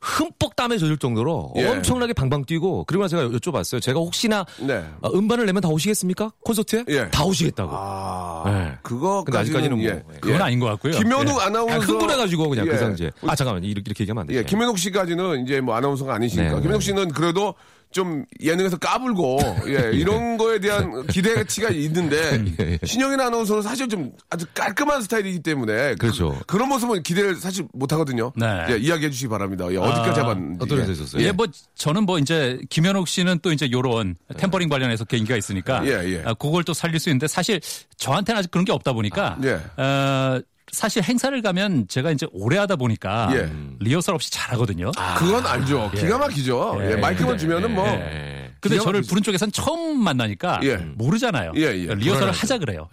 [0.00, 1.66] 흠뻑 땀에 젖을 정도로 예.
[1.66, 3.82] 엄청나게 방방 뛰고 그리고 제가 여쭤봤어요.
[3.82, 4.82] 제가 혹시나 네.
[5.02, 6.32] 어, 음반을 내면 다 오시겠습니까?
[6.42, 6.84] 콘서트에?
[6.88, 7.10] 예.
[7.10, 7.70] 다 오시겠다고.
[7.72, 8.78] 아, 네.
[8.82, 10.02] 그거 근데 아직까지는 뭐, 예.
[10.20, 10.42] 그건 예.
[10.42, 10.92] 아닌 것 같고요.
[10.92, 11.42] 김현웅 예.
[11.42, 12.70] 아나운서 아, 흥분해가지고 그냥 예.
[12.70, 13.10] 그 상지에.
[13.26, 14.38] 아 잠깐만 이렇게, 이렇게 얘기하면 안 되죠.
[14.38, 16.50] 예, 김현욱 씨까지는 이제 뭐 아나운서가 아니시니까.
[16.50, 16.62] 네, 네.
[16.62, 17.54] 김현욱 씨는 그래도
[17.92, 22.86] 좀 예능에서 까불고, 예, 이런 거에 대한 기대치가 있는데, 예, 예.
[22.86, 25.96] 신영인 아나운서는 사실 좀 아주 깔끔한 스타일이기 때문에.
[25.96, 26.38] 그렇죠.
[26.46, 28.32] 그, 런 모습은 기대를 사실 못 하거든요.
[28.36, 28.66] 네.
[28.70, 29.66] 예, 이야기해 주시기 바랍니다.
[29.70, 30.58] 예, 어디까지 아, 잡았는지.
[30.62, 30.82] 어떤 예.
[30.82, 31.22] 회사 있었어요?
[31.24, 35.90] 예, 뭐 저는 뭐 이제 김현욱 씨는 또 이제 요런 템퍼링 관련해서 개인기가 있으니까 예,
[36.12, 36.22] 예.
[36.24, 37.60] 아, 그걸 또 살릴 수 있는데 사실
[37.96, 39.60] 저한테는 아직 그런 게 없다 보니까 예.
[39.82, 40.40] 어,
[40.72, 43.50] 사실 행사를 가면 제가 이제 오래 하다 보니까 예.
[43.80, 44.92] 리허설 없이 잘하거든요.
[45.18, 45.90] 그건 알죠.
[45.94, 46.78] 기가 막히죠.
[46.80, 46.96] 예, 예.
[46.96, 47.86] 마이크만 주면은 뭐.
[47.88, 48.50] 예.
[48.60, 49.02] 근데 저를.
[49.02, 50.76] 부른 쪽에선 처음 만나니까 예.
[50.76, 51.52] 모르잖아요.
[51.56, 51.70] 예, 예.
[51.72, 52.38] 리허설을 불안하죠.
[52.40, 52.88] 하자 그래요.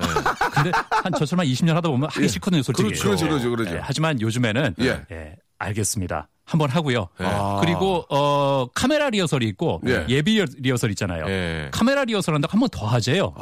[0.54, 2.88] 근데 한 저처럼 한 20년 하다 보면 하기 싫거든요, 솔직히.
[2.90, 3.76] 그렇죠, 그렇죠, 그렇죠, 그렇죠.
[3.76, 5.36] 예, 하지만 요즘에는 예.
[5.62, 6.30] 예, 알겠습니다.
[6.46, 7.10] 한번 하고요.
[7.18, 7.58] 아.
[7.60, 10.06] 그리고 어 카메라 리허설이 있고 예.
[10.08, 10.22] 예.
[10.22, 11.26] 비 리허설 있잖아요.
[11.28, 11.68] 예.
[11.74, 13.34] 카메라 리허설 한다고 한 번 더 하재요.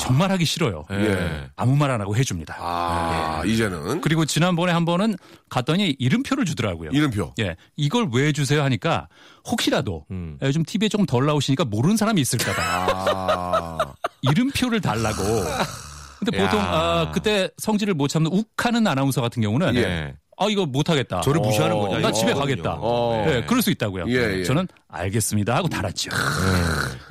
[0.00, 0.84] 정말 하기 싫어요.
[0.90, 1.50] 예.
[1.56, 2.56] 아무 말 안 하고 해줍니다.
[2.58, 4.00] 아, 이제는.
[4.00, 5.16] 그리고 지난번에 한 번은
[5.50, 6.88] 갔더니 이름표를 주더라고요.
[6.94, 7.34] 이름표.
[7.40, 9.08] 예, 이걸 왜 주세요 하니까
[9.46, 10.38] 혹시라도 음.
[10.40, 13.78] 요즘 TV에 조금 덜 나오시니까 모르는 사람이 있을까봐 아.
[14.22, 15.22] 이름표를 달라고.
[16.18, 16.64] 근데 보통 야.
[16.64, 20.14] 아, 그때 성질을 못 참는 욱하는 아나운서 같은 경우는 예.
[20.40, 21.20] 아 이거 못 하겠다.
[21.22, 21.98] 저를 무시하는 어, 거죠.
[22.00, 22.12] 나.
[22.12, 22.76] 집에 가겠다.
[22.78, 23.24] 어.
[23.28, 24.04] 예, 그럴 수 있다고요.
[24.08, 24.44] 예, 예.
[24.44, 26.10] 저는 알겠습니다 하고 달았죠.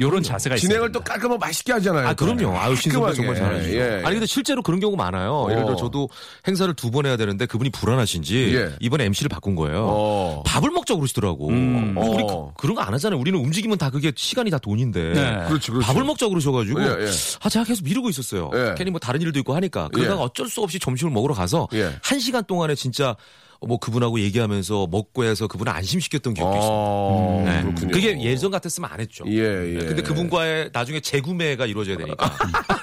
[0.02, 0.68] 요런 자세가 있어요.
[0.68, 2.08] 진행을 또 깔끔하고 맛있게 하잖아요.
[2.08, 2.58] 아, 그럼요.
[2.58, 3.36] 아유, 신선배 정말.
[3.36, 3.74] 잘하시죠.
[3.76, 4.02] 예, 예.
[4.04, 5.48] 아니, 근데 실제로 그런 경우 많아요.
[5.52, 5.76] 예를 들어 어.
[5.76, 6.10] 저도
[6.48, 8.72] 행사를 두 번 해야 되는데 그분이 불안하신지 예.
[8.80, 9.86] 이번에 MC를 바꾼 거예요.
[9.90, 10.44] 어.
[10.46, 11.50] 밥을 먹자 그러시더라고.
[11.50, 11.94] 음.
[11.98, 12.54] 어, 우리 어.
[12.58, 13.20] 그, 런 거 안 하잖아요.
[13.20, 15.02] 우리는 움직이면 다 그게 시간이 다 돈인데.
[15.14, 15.44] 네.
[15.50, 15.86] 그렇지, 그렇지.
[15.86, 17.08] 밥을 먹자 그러셔가지고 예, 예.
[17.42, 18.50] 아 제가 계속 미루고 있었어요.
[18.54, 18.76] 예.
[18.78, 20.26] 괜히 뭐 다른 일도 있고 하니까 그러다가 예.
[20.26, 21.92] 어쩔 수 없이 점심을 먹으러 가서 예.
[22.02, 23.16] 한 시간 동안에 진짜
[23.66, 26.72] 뭐 그분하고 얘기하면서 먹고 해서 그분을 안심시켰던 기억도 있습니다.
[26.72, 27.62] 어, 네.
[27.64, 27.92] 그렇군요.
[27.92, 29.24] 그게 예전 같았으면 안 했죠.
[29.28, 29.80] 예, 예.
[29.86, 32.32] 근데 그분과의 나중에 재구매가 이루어져야 되니까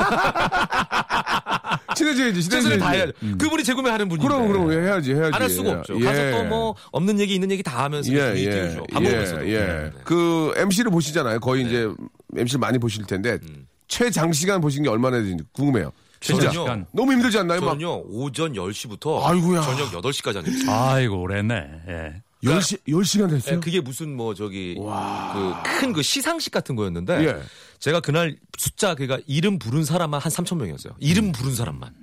[1.97, 2.79] 친해져야지, 친해져야지.
[2.81, 3.13] 다 해야죠.
[3.39, 5.31] 그분이 재구매하는 분인데 그럼, 그럼, 해야지, 해야지.
[5.35, 6.01] 안 할 수가 없죠.
[6.01, 6.05] 예.
[6.05, 8.85] 가서 또 뭐 없는 얘기 있는 얘기 다 하면서 예, 예, 띄우죠.
[8.93, 9.49] 밥 먹고 있어도.
[9.49, 9.59] 예, 예.
[9.61, 9.91] 네.
[10.05, 11.41] 그 MC를 보시잖아요.
[11.41, 11.89] 거의 이제
[12.37, 13.67] MC를 많이 보실 텐데 음.
[13.89, 15.93] 최장시간 보신 게 얼마나 되는지 궁금해요.
[16.25, 16.87] 진짜 저는요.
[16.93, 17.61] 너무 힘들지 않나요?
[17.61, 19.61] 막 저는요 오전 10시부터 아이고야.
[19.61, 20.71] 저녁 8시까지 하는 있어요.
[20.75, 21.55] 아이고 오래네.
[21.89, 22.23] 예.
[22.43, 23.57] 10시 10시간 됐어요?
[23.57, 27.43] 예, 그게 무슨 뭐 저기 그큰그 시상식 같은 거였는데 예.
[27.79, 30.95] 제가 그날 숫자 그가 이름 부른 사람만 한 3천 명이었어요.
[30.99, 31.95] 이름 부른 사람만.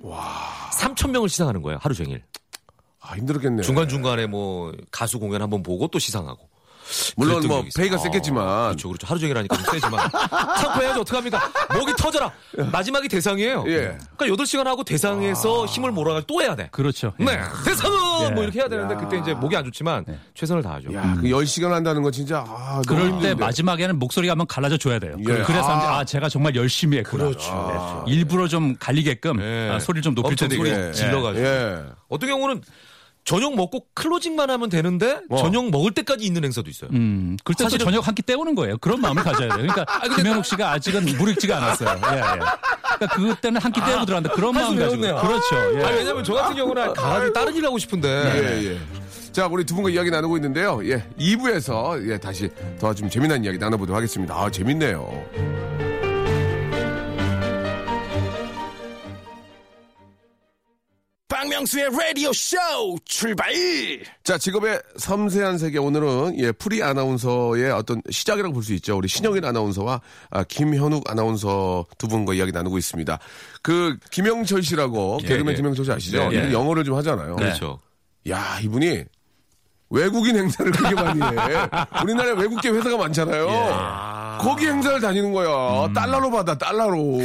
[0.72, 1.78] 3천 명을 시상하는 거예요.
[1.80, 2.22] 하루 종일.
[3.00, 3.62] 아, 힘들었겠네.
[3.62, 6.48] 중간 중간에 뭐 가수 공연 한번 보고 또 시상하고.
[7.16, 7.64] 물론 뭐.
[7.76, 9.06] 페이가 아, 셌겠지만 그렇죠, 그렇죠.
[9.06, 10.10] 하루 종일 하니까 좀 세지만
[10.60, 11.40] 참고해야지 어떡합니까?
[11.78, 12.30] 목이 터져라.
[12.70, 13.64] 마지막이 대상이에요.
[13.68, 13.96] 예.
[14.16, 16.68] 그러니까 8시간 하고 대상에서 힘을 몰아가 또 해야 돼.
[16.72, 17.12] 그렇죠.
[17.20, 17.24] 예.
[17.24, 17.40] 네.
[17.64, 18.30] 대상은 예.
[18.30, 20.92] 뭐 이렇게 해야 되는데 그때 이제 목이 안 좋지만 최선을 다하죠.
[20.94, 23.34] 야, 그 10시간 한다는 거 진짜 아, 너무 그럴 때 힘든데.
[23.36, 25.16] 마지막에는 목소리가 한번 갈라져 줘야 돼요.
[25.20, 25.24] 예.
[25.24, 25.98] 그래서 아.
[25.98, 27.24] 아 제가 정말 열심히 했구나.
[27.30, 28.12] 네.
[28.12, 29.70] 일부러 좀 갈리게끔 예.
[29.72, 30.70] 아, 소리를 좀 높일 때도 소리.
[30.92, 31.44] 질러가지고.
[31.46, 31.82] 예.
[32.08, 32.62] 어떤 경우는
[33.24, 35.36] 저녁 먹고 클로징만 하면 되는데 어.
[35.36, 36.90] 저녁 먹을 때까지 있는 행사도 있어요.
[36.92, 38.76] 음, 그때 또 사실은- 저녁 한 끼 때우는 거예요.
[38.78, 39.66] 그런 마음을 가져야 돼요.
[39.68, 39.84] 그러니까
[40.16, 41.88] 김현욱 씨가 아직은 무익지가 않았어요.
[41.90, 42.20] 예, 예.
[42.20, 42.58] 그러니까
[43.16, 44.30] 그때는 한 끼 때우고 들어간다.
[44.32, 45.00] 그런 마음 가지고.
[45.02, 45.16] 배웠네요.
[45.22, 45.78] 그렇죠.
[45.78, 45.84] 예.
[45.84, 48.08] 아, 왜냐면 저 같은 경우는 가만히 다른 일 하고 싶은데.
[48.08, 48.78] 예, 예.
[49.32, 50.80] 자, 우리 두 분과 이야기 나누고 있는데요.
[50.84, 54.34] 예, 2부에서 예, 다시 더 좀 재미난 이야기 나눠보도록 하겠습니다.
[54.34, 55.91] 아, 재밌네요.
[61.42, 62.56] 박명수의 라디오 쇼
[63.04, 63.52] 출발!
[64.22, 68.96] 자, 직업의 섬세한 세계 오늘은 예, 프리 아나운서의 어떤 시작이라고 볼 수 있죠.
[68.96, 70.00] 우리 신영일 아나운서와
[70.30, 73.18] 아, 김현욱 아나운서 두 분과 이야기 나누고 있습니다.
[73.60, 75.56] 그 김영철 씨라고 예, 개그맨 예.
[75.56, 76.30] 김영철 씨 아시죠?
[76.32, 76.52] 예, 예.
[76.52, 77.34] 영어를 좀 하잖아요.
[77.34, 77.80] 그렇죠.
[78.30, 79.02] 야, 이분이
[79.90, 81.26] 외국인 행사를 그렇게 많이 해.
[82.04, 83.48] 우리나라에 외국계 회사가 많잖아요.
[84.42, 84.48] 예.
[84.48, 85.86] 거기 행사를 다니는 거야.
[85.86, 85.92] 음.
[85.92, 87.18] 달러로 받아, 달러로.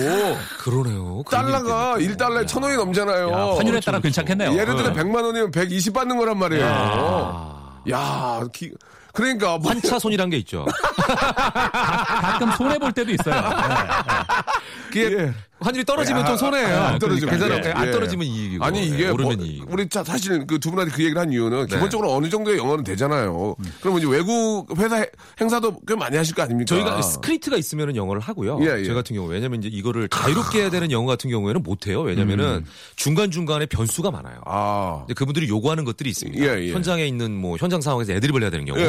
[0.60, 1.24] 그러네요.
[1.30, 3.32] 달러가 일이 1달러에 천 원이 넘잖아요.
[3.32, 4.54] 야, 환율에 따라 괜찮겠네요.
[4.54, 5.02] 예를 들어 네.
[5.04, 7.58] 100만 원이면 120 받는 거란 말이에요.
[7.92, 8.72] 야, 기-
[9.14, 10.66] 그러니까 뭐 환차손이란 게 있죠.
[11.74, 13.34] 가끔 손해 볼 때도 있어요.
[14.90, 15.34] 그게 예.
[15.60, 16.78] 환율이 떨어지면 좀 손해예요.
[16.78, 17.56] 안 떨어지면 그러니까.
[17.62, 17.82] 괜찮아요.
[17.82, 17.92] 안 예.
[17.92, 18.64] 떨어지면 이익이고.
[18.64, 19.64] 아니 이게 예, 오르면 뭐, 이익.
[19.72, 21.74] 우리 자, 사실 그 두 분한테 그 얘기를 한 이유는 네.
[21.76, 23.56] 기본적으로 어느 정도의 영어는 되잖아요.
[23.82, 25.10] 그러면 이제 외국 회사 해-
[25.42, 26.68] 행사도 꽤 많이 하실 거 아닙니까?
[26.76, 28.60] 저희가 스크립트가 있으면 영어를 하고요.
[28.62, 28.84] 예, 예.
[28.86, 32.02] 저 같은 경우 왜냐면 이제 이거를 자유롭게 해야 되는 영어 같은 경우에는 못 해요.
[32.02, 32.64] 왜냐면은
[32.96, 34.42] 중간 중간에 변수가 많아요.
[34.46, 36.44] 아, 그분들이 요구하는 것들이 있습니다.
[36.46, 36.72] 예, 예.
[36.72, 38.80] 현장에 있는 뭐 현장 상황에서 애드립을 해야 되는 경우.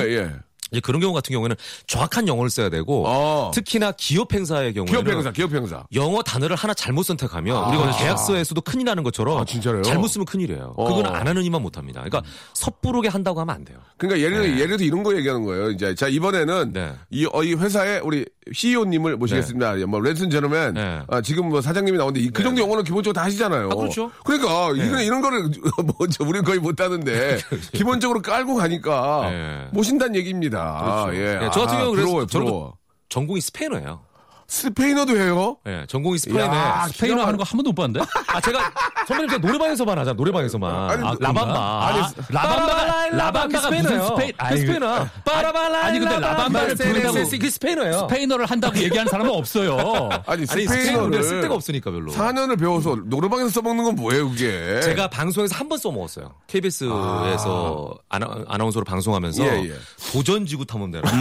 [0.70, 3.50] 이제 그런 경우 같은 경우에는 정확한 영어를 써야 되고 어.
[3.54, 5.84] 특히나 기업 행사의 경우에는 기업 행사, 기업 행사.
[5.94, 9.44] 영어 단어를 하나 잘못 선택하면 우리가 계약서에서도 큰일 나는 것처럼 아?
[9.82, 10.74] 잘못 쓰면 큰일이에요.
[10.76, 10.88] 어.
[10.88, 12.02] 그건 안 하는 이만 못 합니다.
[12.04, 12.22] 그러니까
[12.54, 13.78] 섣부르게 한다고 하면 안 돼요.
[13.96, 15.70] 그러니까 예를 들어, 예를 들어 이런 거 얘기하는 거예요.
[15.70, 16.92] 이제 자 이번에는 네.
[17.10, 19.74] 이, 어, 이 회사의 우리 CEO님을 모시겠습니다.
[19.86, 21.00] 뭐 ladies and gentlemen 네.
[21.08, 23.68] 아, 지금 뭐 사장님이 나오는데 이- 그 정도 영어는 기본적으로 다 하시잖아요.
[23.70, 24.10] 아, 그렇죠.
[24.24, 25.50] 그러니까 이런 이런 거를
[25.98, 27.38] 뭐저 우리는 거의 못 하는데
[27.72, 29.66] 기본적으로 깔고 가니까 네.
[29.72, 31.04] 모신다는 얘기입니다.
[31.06, 31.16] 그렇죠.
[31.20, 31.44] 예.
[31.44, 32.78] 예, 저 같은 아, 경우 그래서 부러워요, 부러워.
[33.08, 34.00] 전공이 스페인어예요.
[34.48, 35.58] 스페인어도 해요?
[35.66, 38.00] 예, 전공이 스페인어에 야, 스페인어 하는 거 한 번도 못 봤는데?
[38.28, 38.72] 아 제가
[39.06, 40.14] 선배님 제가 노래방에서만 하잖아.
[40.14, 40.74] 노래방에서만.
[40.90, 41.26] 아니, 아, 그런가?
[41.26, 41.86] 라밤바.
[41.86, 45.08] 아니, 라밤바가, 라밤바가 무슨 스페인, 그 스페인어.
[45.24, 45.84] Para bailar.
[45.84, 47.98] 아니, 근데 라밤바를 부른다고 그 스페인어예요.
[48.00, 50.08] 스페인어를 한다고 얘기하는 사람은 없어요.
[50.26, 52.10] 아니 아니 스페인어를 쓸 데가 없으니까 별로.
[52.12, 54.80] 4년을 배워서 노래방에서 써먹는 건 뭐예요 그게?
[54.82, 56.32] 제가 방송에서 한 번 써먹었어요.
[56.46, 59.74] KBS에서 아나, 아나 운서로 방송하면서 예, 예.
[60.12, 61.14] 도전 지구 탐험대라고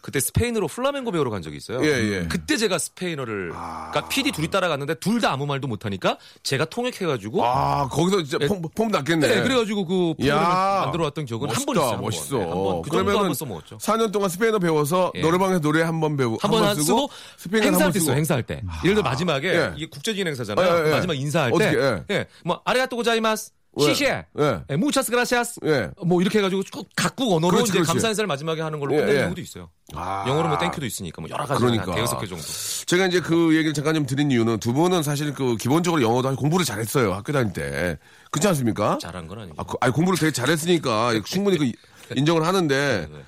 [0.00, 1.84] 그때 스페인어로 플라멩고 배우러 간 적이 있어요.
[1.84, 1.88] 예,
[2.22, 2.26] 예.
[2.28, 7.88] 그때 제가 스페인어를 그러니까 PD 둘이 따라갔는데 둘 다 아무 말도 못하니까 제가 통역해가지고 아
[7.88, 8.46] 거기서 진짜 예.
[8.46, 9.26] 폼, 폼 났겠네.
[9.26, 10.80] 네, 그래가지고 그 프로그램을 야.
[10.84, 11.76] 만들어 왔던 기억은 한 번.
[11.78, 12.00] 한 번.
[12.02, 12.38] 멋있어.
[12.38, 13.78] 네, 한번 그 정도 한번 써먹었죠.
[13.78, 15.20] 4년 동안 스페인어 배워서 예.
[15.22, 18.06] 노래방에서 노래 한 번 배우고 한 번 쓰고 스페인어 행사할 때 쓰고.
[18.10, 18.16] 써요.
[18.16, 18.62] 행사할 때.
[18.84, 19.72] 예를 들어 마지막에 예.
[19.76, 20.66] 이게 국제적인 행사잖아요.
[20.66, 20.90] 예, 예, 예.
[20.90, 21.78] 마지막 인사할 어떻게, 때
[22.10, 22.14] 예.
[22.14, 22.26] 예.
[22.44, 23.54] 뭐 ありがとうございます 왜?
[23.78, 24.60] 谢谢 예.
[24.70, 25.90] 예, muchas gracias 예.
[26.06, 27.88] 뭐 이렇게 해가지고 쭉 각국 언어로 그렇지, 이제 그렇지.
[27.88, 29.22] 감사 인사를 마지막에 하는 걸로 예, 끝내는 예.
[29.24, 29.70] 경우도 있어요.
[29.94, 30.24] 아.
[30.28, 31.86] 영어로 뭐 thank you도 있으니까 뭐 여러 가지 그러니까.
[31.86, 32.44] 한 대여섯 개 정도.
[32.86, 36.64] 제가 이제 그 얘기를 잠깐 좀 드린 이유는 두 분은 사실 그 기본적으로 영어도 공부를
[36.64, 37.98] 잘했어요 학교 다닐 때
[38.30, 38.98] 그렇지 않습니까?
[39.00, 39.56] 잘한 건 아니고.
[39.60, 41.70] 아, 그- 아니, 공부를 되게 잘했으니까 충분히 그
[42.14, 43.18] 인정을 하는데 네.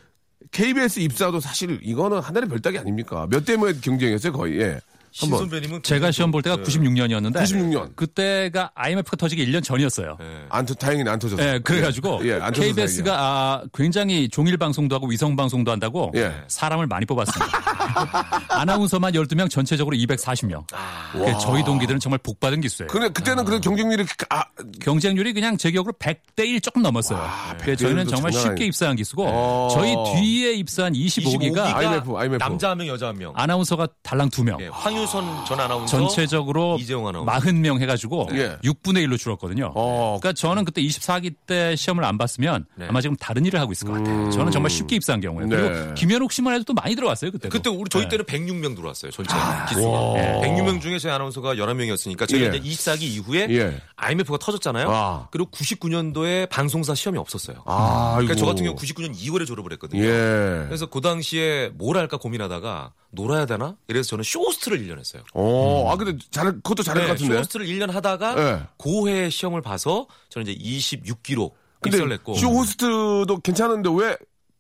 [0.53, 3.27] KBS 입사도 사실 이거는 하늘의 별따기 아닙니까?
[3.29, 4.61] 몇 대의 경쟁이었어요 거의.
[4.61, 4.81] 예.
[5.13, 6.63] 신 한번 선배님은 제가 시험 볼 때가 네.
[6.63, 7.97] 96년이었는데 96년.
[7.97, 10.17] 그때가 IMF가 터지기 1년 전이었어요.
[10.21, 10.45] 네.
[10.51, 11.55] 안 터, 다행히 안 터졌어요.
[11.55, 16.35] 예, 그래가지고 예, 안 터져서 KBS가 아, 굉장히 종일 방송도 하고 위성 방송도 한다고 예.
[16.49, 17.47] 사람을 많이 뽑았습니다.
[18.51, 20.65] 아나운서만 12명 전체적으로 240명.
[21.13, 22.89] 그 저희 동기들은 정말 복받은 기수예요.
[22.89, 24.45] 근데 그때는 그런 경쟁률이 아,
[24.81, 27.19] 경쟁률이 그냥 제 기억으로 100대 1 조금 넘었어요.
[27.61, 29.69] 그래서 저희는 100대 1도 정말 장난 쉽게 아니- 입사한 기수고 어.
[29.73, 32.39] 저희 뒤에 입사한 25기가 25기가 IMF, IMF.
[32.39, 33.33] 남자 한 명, 여자 한 명.
[33.37, 34.61] 아나운서가 달랑 2명.
[34.61, 35.99] 예, 황유 선 전 아나운서.
[35.99, 37.31] 전체적으로 이재용 아나운서.
[37.33, 38.57] 40명 해가지고 예.
[38.65, 39.73] 6분의 1로 줄었거든요.
[39.75, 40.19] 어.
[40.21, 42.87] 그러니까 저는 그때 24기 때 시험을 안 봤으면 네.
[42.89, 44.31] 아마 지금 다른 일을 하고 있을 것 같아요.
[44.31, 45.47] 저는 정말 쉽게 입사한 경우에.
[45.47, 45.57] 네.
[45.57, 47.49] 그리고 김현욱 씨만 해도 또 많이 들어왔어요 그때.
[47.49, 49.11] 그때 우리 저희 때는 106명 들어왔어요.
[49.13, 49.35] 전체
[49.69, 50.13] 기수가.
[50.15, 50.41] 네.
[50.45, 52.47] 106명 중에 저희 아나운서가 11명이었으니까 저희 예.
[52.49, 53.81] 이제 24기 이후에 예.
[53.97, 54.89] IMF가 터졌잖아요.
[54.91, 55.29] 아.
[55.31, 57.63] 그리고 99년도에 방송사 시험이 없었어요.
[57.67, 60.03] 아, 그러니까 저 같은 경우 99년 2월에 졸업을 했거든요.
[60.03, 60.65] 예.
[60.67, 63.77] 그래서 그 당시에 뭘 할까 고민하다가 놀아야 되나?
[63.89, 65.23] 이래서 저는 쇼호스트를 1년 했어요.
[65.35, 67.35] 어, 아 근데 잘 그것도 잘할 네, 것 같은데.
[67.35, 68.63] 쇼호스트를 1년 하다가 네.
[68.77, 71.51] 그 해 시험을 봐서 저는 이제 26기로
[71.81, 72.35] 근데 입사를 했고.
[72.35, 74.17] 쇼 호스트도 괜찮은데 왜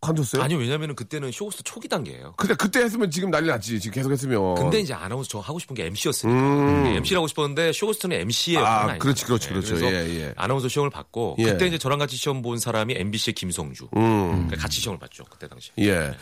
[0.06, 0.42] 관뒀어요?
[0.42, 2.34] 아니요, 왜냐면은 그때는 쇼호스트 초기 단계예요.
[2.36, 3.80] 근데 그때 했으면 지금 난리 났지.
[3.80, 4.54] 지금 계속 했으면.
[4.54, 6.38] 근데 이제 아나운서 저 하고 싶은 게 MC였으니까.
[6.38, 6.86] 음.
[6.86, 8.98] MC를 하고 싶었는데 쇼호스트는 MC의 아.
[8.98, 9.74] 그렇지, 그렇지, 그렇죠.
[9.74, 10.34] 그래서 예, 예.
[10.36, 11.44] 아나운서 시험을 받고 예.
[11.44, 13.88] 그때 이제 저랑 같이 시험 본 사람이 MBC의 김성주.
[13.96, 14.30] 음.
[14.30, 15.24] 그러니까 같이 시험을 봤죠.
[15.30, 15.72] 그때 당시.
[15.78, 16.14] 예.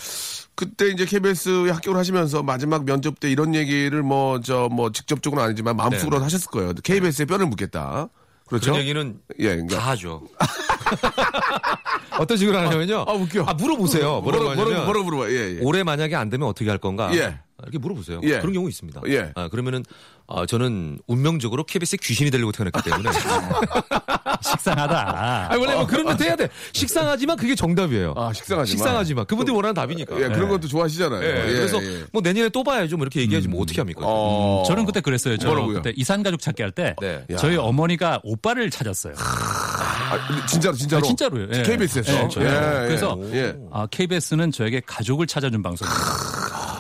[0.54, 5.76] 그때 이제 KBS에 합격을 하시면서 마지막 면접 때 이런 얘기를 뭐, 저, 뭐, 직접적으로는 아니지만
[5.76, 6.24] 마음속으로 네.
[6.24, 6.74] 하셨을 거예요.
[6.74, 8.08] KBS에 뼈를 묻겠다.
[8.46, 8.72] 그렇죠?
[8.72, 9.78] 그런 얘기는 예, 그러니까.
[9.78, 10.22] 다 하죠.
[12.18, 13.04] 어떤 식으로 하냐면요.
[13.08, 13.44] 아, 웃겨.
[13.44, 14.20] 아, 물어보세요.
[14.20, 14.84] 뭐라고 뭐라, 하냐면.
[14.84, 15.30] 뭐라 물어봐.
[15.30, 15.58] 예, 예.
[15.62, 17.10] 올해 만약에 안 되면 어떻게 할 건가?
[17.14, 17.38] 예.
[17.62, 18.20] 이렇게 물어보세요.
[18.24, 18.40] 예.
[18.40, 19.00] 그런 경우 있습니다.
[19.08, 19.32] 예.
[19.34, 19.84] 아, 그러면은
[20.26, 23.10] 아, 저는 운명적으로 KBS의 귀신이 되려고 태어났기 때문에.
[24.42, 25.50] 식상하다.
[25.52, 26.48] 아, 원래 뭐 그런 것도 해야 돼.
[26.72, 28.14] 식상하지만 그게 정답이에요.
[28.16, 28.66] 아, 식상하지만.
[28.66, 29.26] 식상하지만.
[29.26, 30.16] 그분들이 원하는 답이니까.
[30.16, 31.22] 예, 그런 것도 좋아하시잖아요.
[31.22, 32.04] 예, 예, 그래서 예.
[32.12, 32.96] 뭐 내년에 또 봐야죠.
[32.96, 34.00] 뭐 이렇게 얘기하지 뭐 어떻게 합니까?
[34.04, 34.64] 어.
[34.66, 35.36] 저는 그때 그랬어요.
[35.36, 35.76] 저 뭐라고요?
[35.76, 37.24] 그때 이산 가족 찾기 할때 네.
[37.38, 39.14] 저희 어머니가 오빠를 찾았어요.
[39.16, 41.04] 아, 진짜로, 진짜로.
[41.04, 41.48] 아, 진짜로요.
[41.52, 41.62] 예.
[41.62, 42.28] KBS에서.
[42.40, 42.44] 예.
[42.86, 43.54] 그래서 예.
[43.70, 46.33] 아, KBS는 저에게 가족을 찾아준 방송입니다.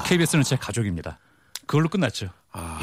[0.04, 1.18] KBS는 제 가족입니다.
[1.66, 2.28] 그걸로 끝났죠.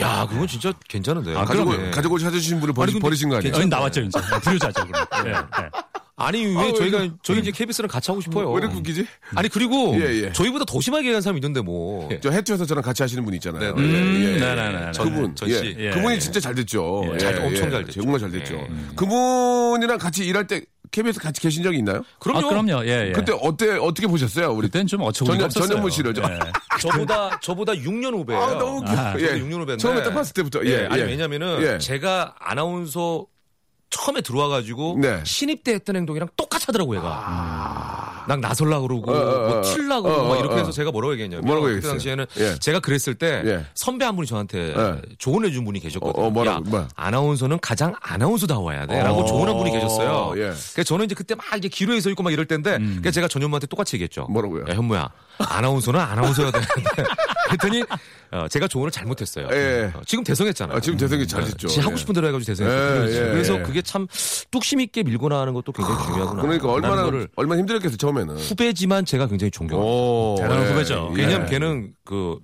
[0.02, 1.38] 야, 그건 진짜 괜찮은데요.
[1.38, 1.92] 아, 가족을, 그러네.
[1.92, 3.54] 가족을 찾으신 분을 버리, 아니, 버리신 거 아니에요?
[3.54, 4.20] 저희 나왔죠, 이제.
[4.44, 5.06] 부유자죠, 그럼.
[5.28, 5.70] 예, 예.
[6.18, 8.52] 아니 왜 아, 왜 저희가 이거- 저희 이제 KBS랑 같이 하고 싶어요.
[8.52, 9.08] 왜 이렇게 웃기지?
[9.34, 10.32] 아니 그리고 예, 예.
[10.34, 12.10] 저희보다 더 심하게 얘기하는 사람이 있는데 뭐.
[12.22, 13.74] 저 해투에서 저랑 같이 하시는 분 있잖아요.
[13.76, 13.98] 네, 예, 네.
[13.98, 14.40] 예, 예.
[14.40, 14.92] 네네네.
[15.00, 15.36] 그분.
[15.36, 15.76] 전 씨.
[15.80, 15.86] 예.
[15.88, 16.20] 예, 그분이 예.
[16.20, 17.04] 진짜 잘 됐죠.
[17.14, 18.02] 예, 잘- 엄청 잘 됐죠.
[18.04, 18.54] 정말 잘 됐죠.
[18.56, 18.68] 예.
[18.96, 22.04] 그분이랑 같이 일할 때 KBS 같이 계신 적이 있나요?
[22.20, 22.40] 그럼요.
[22.46, 22.86] 아, 그럼요.
[22.86, 23.12] 예, 예.
[23.14, 24.52] 그때 어때 어떻게 보셨어요?
[24.52, 25.48] 우리 그땐 좀 어처구니가.
[25.50, 26.40] 전현무 씨를 저- 예.
[26.82, 28.42] 저보다 저보다 6년 후배예요.
[28.42, 28.88] 아, 너무 웃겨.
[28.96, 29.40] 저보다 예.
[29.40, 29.78] 6년 후배인데.
[29.78, 30.66] 처음에 딱 봤을 때부터.
[30.66, 31.06] 예, 아니 예.
[31.06, 31.78] 왜냐면은 예.
[31.78, 33.26] 제가 아나운서
[33.92, 35.22] 처음에 들어와가지고 네.
[35.24, 38.24] 신입 때 했던 행동이랑 똑같이 하더라고 얘가.
[38.28, 40.58] 난 나설라 그러고 어, 어, 어, 뭐 튈라 그러고 어, 막 어, 이렇게 어.
[40.60, 41.92] 해서 제가 뭐라고 얘기했냐면 뭐라고 그때 얘기했어요?
[41.94, 42.60] 당시에는 예.
[42.60, 43.66] 제가 그랬을 때 예.
[43.74, 45.02] 선배 한 분이 저한테 예.
[45.18, 46.24] 조언해 준 분이 계셨거든요.
[46.24, 46.88] 어, 어, 뭐라고, 야?
[46.96, 50.34] 아나운서는 가장 아나운서다워야 돼라고 어, 조언한 분이 계셨어요.
[50.38, 50.50] 예.
[50.50, 50.56] 음.
[50.74, 53.68] 그래서 저는 이제 그때 막 이제 기로에 서 있고 막 이럴 때인데 그래서 제가 전현무한테
[53.68, 54.28] 똑같이 얘기했죠.
[54.30, 54.66] 뭐라고요?
[54.70, 56.72] 야, 현무야, 아나운서는 아나운서야 되는데.
[57.50, 57.84] 그랬더니
[58.32, 59.50] 어, 제가 조언을 잘못했어요.
[59.52, 59.92] 예.
[59.94, 60.78] 어, 지금 대성했잖아요.
[60.78, 61.68] 아, 지금 대성이 잘 됐죠.
[61.68, 61.98] 지 하고 예.
[61.98, 63.12] 싶은 대로 해가지고 대성했죠.
[63.12, 63.64] 예, 예, 그래서 예.
[63.82, 64.08] 그게 참
[64.52, 66.42] 뚝심 있게 밀고 나가는 것도 굉장히 중요하구나.
[66.42, 68.38] 그러니까 얼마나 얼마나 힘들었겠어 처음에는.
[68.38, 69.92] 후배지만 제가 굉장히 존경합니다.
[69.92, 70.72] 오, 대단한 예.
[70.72, 71.12] 후배죠.
[71.14, 71.52] 왜냐면 예.
[71.52, 72.40] 걔는 그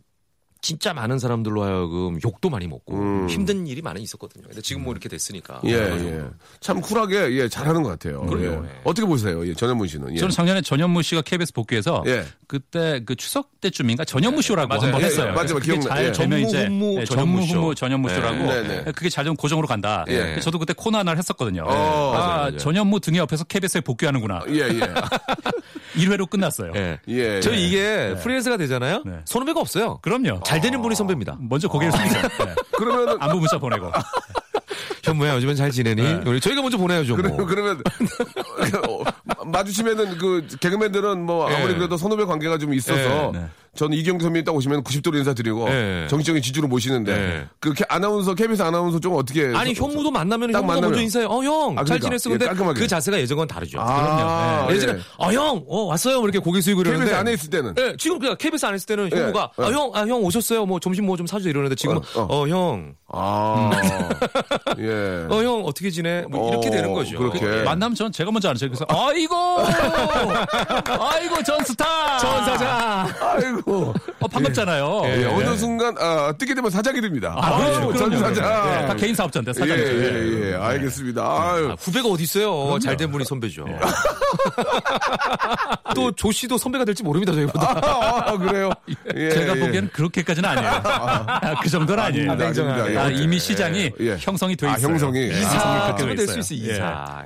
[0.68, 3.30] 진짜 많은 사람들로 하여금 욕도 많이 먹고 음.
[3.30, 4.44] 힘든 일이 많이 있었거든요.
[4.48, 5.62] 근데 지금 뭐 이렇게 됐으니까.
[5.66, 6.26] 예, 예.
[6.60, 8.20] 참 쿨하게 예, 잘하는 것 같아요.
[8.26, 8.66] 그럼요.
[8.66, 8.70] 예.
[8.70, 8.82] 예.
[8.84, 9.48] 어떻게 보세요?
[9.48, 10.14] 예, 전현문 씨는.
[10.14, 10.18] 예.
[10.20, 12.26] 저는 작년에 전현무 씨가 KBS 복귀해서 예.
[12.48, 14.74] 그때 그 추석 때쯤인가 전현무 쇼라고.
[14.74, 15.28] 한번 예, 했어요.
[15.30, 15.54] 예, 맞아요.
[15.56, 16.12] 그게 기억나- 잘 예.
[16.12, 17.54] 전무, 예, 전현무 전무 쇼.
[17.60, 18.16] 후무 전현무 예.
[18.16, 18.92] 쇼라고 네, 네.
[18.92, 20.04] 그게 잘 되면 고정으로 간다.
[20.10, 20.38] 예.
[20.42, 21.64] 저도 그때 코너 하나를 했었거든요.
[21.66, 22.58] 어, 아 맞아요, 맞아요.
[22.58, 24.42] 전현무 등에 옆에서 KBS에 복귀하는구나.
[24.50, 24.80] 예, 예.
[25.96, 26.74] 1회로 끝났어요.
[26.76, 27.00] 예.
[27.08, 27.40] 예.
[27.44, 27.58] 예.
[27.58, 29.04] 이게 프리랜서가 되잖아요.
[29.06, 29.14] 네.
[29.26, 30.00] 선후배가 없어요.
[30.02, 30.42] 그럼요.
[30.46, 31.38] 잘 되는 분이 선배입니다.
[31.40, 32.22] 먼저 고개를 숙이죠.
[32.22, 32.56] 네.
[32.78, 33.92] 그러면은 안부 문자 보내고.
[35.04, 36.02] 현무야 요즘엔 잘 지내니?
[36.26, 37.16] 우리 저희가 먼저 보내야죠.
[37.16, 37.46] 뭐.
[37.46, 37.84] 그러면 그러면
[39.38, 41.78] 어, 마주치면은 그 개그맨들은 뭐 아무리 예.
[41.78, 43.46] 그래도 선후배 관계가 좀 있어서 예, 네.
[43.78, 46.08] 저는 이경 선배님 딱 오시면 90도로 인사드리고 예.
[46.10, 47.48] 정치적인 지주로 모시는데 예.
[47.60, 50.90] 그렇게 아나운서 KBS 아나운서 쪽은 어떻게 아니 서- 현무도 만나면 딱 현무가 만나면.
[50.92, 51.26] 먼저 인사해.
[51.26, 52.08] 어형 아, 잘 그러니까.
[52.10, 52.30] 지냈어.
[52.30, 52.80] 예, 근데 깔끔하게.
[52.82, 53.80] 그 자세가 예전과는 다르죠.
[53.80, 54.74] 아, 그럼요.
[54.74, 55.02] 예 전에 예.
[55.20, 56.18] 아 형, 어 왔어요.
[56.18, 58.86] 뭐 이렇게 고개 숙이고 이러는데 KBS 안에 있을 때는 예, 지금 그냥 KBS 안 했을
[58.88, 59.34] 때는 예, 예.
[59.36, 60.66] 아 형, 아 형 오셨어요.
[60.66, 62.48] 뭐 점심 뭐 좀 사주세요 이러는데 지금 어, 어, 어.
[62.48, 63.72] 형, 아
[64.80, 65.26] 예.
[65.30, 66.24] 어 형 어떻게 지내?
[66.30, 67.18] 뭐 이렇게 어, 되는 거죠.
[67.20, 67.46] 그렇게.
[67.60, 67.64] 예.
[67.64, 68.68] 만나면 전 제가 먼저 알죠.
[68.68, 69.36] 그래서 아이고,
[71.00, 73.08] 아이고 전 스타, 전사자.
[73.20, 75.02] 아이고 어, 반갑잖아요.
[75.06, 75.26] 예, 예.
[75.26, 77.36] 어느 순간 아, 뜨게 되면 사장이 됩니다.
[77.38, 77.80] 아, 그렇죠.
[77.82, 78.18] 아유, 그럼요.
[78.18, 78.84] 전사장.
[78.84, 79.82] 예, 다 개인 사업자인데 사장이.
[79.82, 80.56] 예, 예, 예.
[80.56, 81.22] 알겠습니다.
[81.22, 81.70] 아유.
[81.72, 82.80] 아, 후배가 어디 있어요?
[82.80, 83.66] 잘된 분이 선배죠.
[85.96, 87.80] 또 조 씨도 선배가 될지 모릅니다 저희보다.
[87.84, 88.70] 아, 아, 그래요?
[89.16, 89.60] 예, 제가 예.
[89.60, 90.72] 보기에는 그렇게까지는 아니에요.
[90.86, 92.32] 아, 그 정도는 아니에요.
[92.32, 93.16] 아, 예.
[93.16, 94.18] 이미 시장이 예.
[94.20, 94.92] 형성이 돼 아, 있어요.
[94.94, 95.20] 형성이.
[95.24, 95.60] 예, 이사.
[95.60, 96.74] 아, 될수 있어 있어요.
[96.74, 97.24] 이사.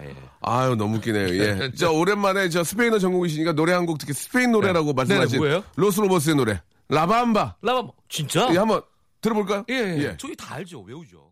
[0.48, 0.52] 예.
[0.52, 1.28] 아유, 너무 웃기네요.
[1.30, 1.72] 예.
[1.78, 5.64] 자, 오랜만에 저 스페인어 전공이시니까 노래 한곡 특히 스페인 노래라고 말씀하신 네네, 뭐예요?
[5.76, 6.62] 로스 로버스의 노래.
[6.90, 7.56] 라밤바.
[7.62, 8.50] 라바 진짜?
[8.54, 8.82] 예, 한번
[9.22, 9.64] 들어볼까요?
[9.70, 9.98] 예, 예.
[10.00, 10.18] 예.
[10.18, 10.82] 저희 다 알죠.
[10.82, 11.32] 외우죠.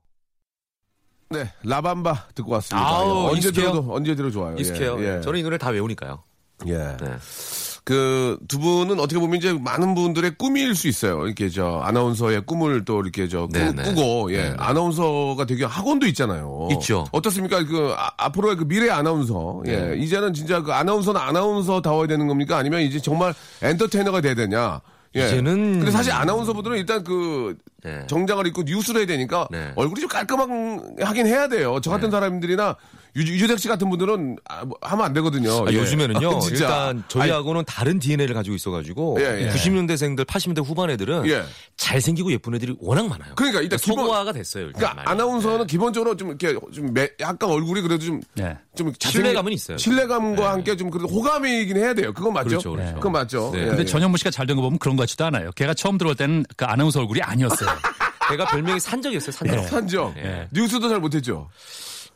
[1.31, 2.87] 네, 라밤바 듣고 왔습니다.
[2.87, 3.27] 아우, 예.
[3.29, 3.71] 언제 익숙해요?
[3.71, 4.55] 들어도 언제 들어 좋아요.
[4.57, 4.99] 익숙해요.
[5.01, 5.17] 예.
[5.17, 5.21] 예.
[5.21, 6.23] 저는 이 노래 다 외우니까요.
[6.67, 6.73] 예.
[6.77, 7.17] 네.
[7.89, 11.25] 그 두 분은 어떻게 보면 이제 많은 분들의 꿈일 수 있어요.
[11.25, 13.83] 이렇게 저 아나운서의 꿈을 또 이렇게 저 꾸, 네네.
[13.83, 16.67] 꾸고 예 아나운서가 되게 학원도 있잖아요.
[16.73, 17.05] 있죠.
[17.11, 17.63] 어떻습니까?
[17.65, 19.97] 그 아, 앞으로의 그 미래 아나운서 예 네.
[19.97, 22.57] 이제는 진짜 그 아나운서는 아나운서 다워야 되는 겁니까?
[22.57, 24.81] 아니면 이제 정말 엔터테이너가 돼야 되냐?
[25.15, 25.21] 예.
[25.27, 28.05] 이제는- 근데 사실 아나운서분들은 일단 그 네.
[28.07, 29.71] 정장을 입고 뉴스를 해야 되니까 네.
[29.75, 31.79] 얼굴이 좀 깔끔하긴 해야 돼요.
[31.81, 32.75] 저 같은 사람들이나
[33.19, 35.65] 유, 유재석 씨 같은 분들은 아, 뭐 하면 안 되거든요.
[35.67, 35.75] 아, 예.
[35.75, 36.39] 요즘에는요.
[36.41, 36.65] 진짜.
[36.65, 39.49] 일단 저희하고는 다른 DNA를 가지고 있어가지고 예, 예.
[39.49, 41.43] 90년대생들, 80년대 후반 애들은 예.
[41.77, 43.33] 잘생기고 예쁜 애들이 워낙 많아요.
[43.35, 44.65] 그러니까 일단 기본- 소고화가 됐어요.
[44.67, 45.09] 일단 그러니까 많이.
[45.11, 45.65] 아나운서는 네.
[45.67, 48.57] 기본적으로 좀 이렇게 좀 매- 약간 얼굴이 그래도 좀 네.
[48.75, 49.77] 좀 신뢰감은 있어요.
[49.77, 52.13] 신뢰감과 함께 좀 그래도 호감이긴 해야 돼요.
[52.13, 52.49] 그건 맞죠?
[52.49, 52.95] 그렇죠, 그렇죠.
[52.95, 53.51] 그건 맞죠.
[53.53, 53.61] 네.
[53.61, 53.85] 예, 근데 예.
[53.85, 55.51] 전현무 씨가 잘 된 거 보면 그런 것 같지도 않아요.
[55.55, 57.69] 걔가 처음 들어올 때는 그 아나운서 얼굴이 아니었어요.
[58.29, 59.31] 제가 별명이 산적이었어요.
[59.31, 59.67] 산적.
[59.69, 60.13] 산죠.
[60.17, 60.47] 예.
[60.51, 61.49] 뉴스도 잘 못했죠.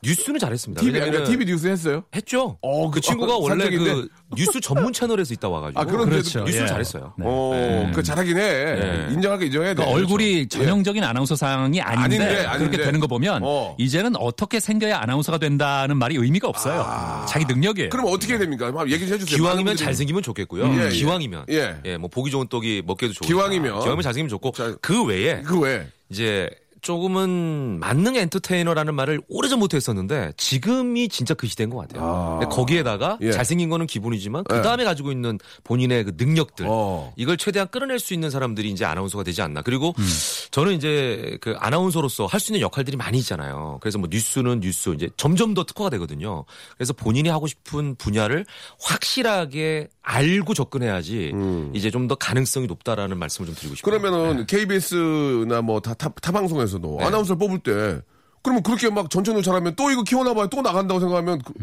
[0.03, 0.81] 뉴스는 잘했습니다.
[0.81, 2.03] TV 왜냐면은 TV 뉴스 했어요?
[2.15, 2.57] 했죠.
[2.61, 3.93] 어, 그 친구가 어, 원래 산적인데?
[3.93, 6.43] 그 뉴스 전문 채널에서 있다 와가지고 아, 그런데도- 그렇죠.
[6.43, 6.67] 뉴스를 예.
[6.67, 7.13] 잘했어요.
[7.21, 8.41] 어, 그 잘하긴 해.
[8.75, 9.07] 네.
[9.11, 9.75] 인정하게 인정해야 돼.
[9.75, 10.59] 그러니까 얼굴이 그렇죠.
[10.59, 12.57] 전형적인 아나운서상이 아닌데, 아닌데, 아닌데.
[12.69, 13.75] 그렇게 되는 거 보면 어.
[13.79, 17.25] 이제는 어떻게 생겨야 아나운서가 된다는 말이 의미가 없어요.
[17.27, 17.89] 자기 능력이에요.
[17.89, 18.67] 그럼 어떻게 됩니까?
[18.67, 19.37] 한번 얘기 좀 해주세요.
[19.37, 20.65] 기왕이면 잘생기면 좋겠고요.
[20.65, 20.89] 예, 예.
[20.89, 21.77] 기왕이면 예.
[21.85, 21.97] 예.
[21.97, 23.71] 뭐 보기 좋은 떡이 먹기도 좋고 기왕이면.
[23.79, 25.87] 기왕이면 잘생기면 좋고 자, 그 외에 그 왜?
[26.09, 26.49] 이제
[26.83, 32.37] 조금은 만능 엔터테이너라는 말을 오래전부터 했었는데 지금이 진짜 그 시대인 것 같아요.
[32.39, 33.31] 근데 거기에다가 예.
[33.31, 34.55] 잘생긴 거는 기본이지만 예.
[34.55, 37.11] 그 다음에 가지고 있는 본인의 그 능력들 어.
[37.15, 39.63] 이걸 최대한 끌어낼 수 있는 사람들이 이제 아나운서가 되지 않나.
[39.63, 40.07] 그리고 음.
[40.51, 43.77] 저는 이제 그 아나운서로서 할 수 있는 역할들이 많이 있잖아요.
[43.81, 46.43] 그래서 뭐 뉴스는 뉴스 이제 점점 더 특화가 되거든요.
[46.75, 48.45] 그래서 본인이 하고 싶은 분야를
[48.81, 51.31] 확실하게 알고 접근해야지
[51.73, 53.95] 이제 좀 더 가능성이 높다라는 말씀을 좀 드리고 싶어요.
[53.95, 54.01] 음.
[54.01, 57.05] 그러면은 KBS나 뭐 타, 타, 타 방송에서 도 네.
[57.05, 58.01] 아나운서를 뽑을 때
[58.43, 61.53] 그러면 그렇게 막 전천후 잘하면 또 이거 키워놔봐야 또 나간다고 생각하면 그-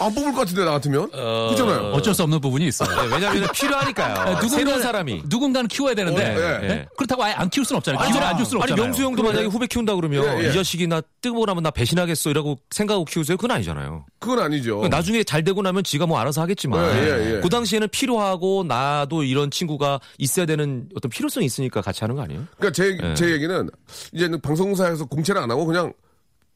[0.00, 1.92] 안 뽑을 것 같은데 나 같으면 그렇잖아요.
[1.92, 2.88] 어쩔 수 없는 부분이 있어요.
[3.02, 4.48] 네, 왜냐하면 필요하니까요.
[4.48, 5.24] 새로운 사람이.
[5.26, 6.68] 누군가는 키워야 되는데 어, 예.
[6.68, 6.86] 네?
[6.96, 8.06] 그렇다고 아예 안 키울 수는 없잖아요.
[8.08, 8.86] 기회를 안줄 수는 아니 없잖아요.
[8.92, 10.50] 명수 형도 만약에 후배 키운다 그러면 예, 예.
[10.50, 13.36] 이 자식이 나 뜨거우라면 나 배신하겠어 이라고 생각하고 키우세요?
[13.36, 14.06] 그건 아니잖아요.
[14.20, 14.86] 그건 아니죠.
[14.88, 17.40] 나중에 잘 되고 나면 지가 뭐 알아서 하겠지만 예, 예, 예.
[17.40, 22.44] 그 당시에는 필요하고 나도 이런 친구가 있어야 되는 어떤 필요성이 있으니까 같이 하는 거 아니에요?
[22.56, 23.14] 그러니까 제, 예.
[23.14, 23.68] 제 얘기는
[24.12, 25.92] 이제는 방송사에서 공채를 안 하고 그냥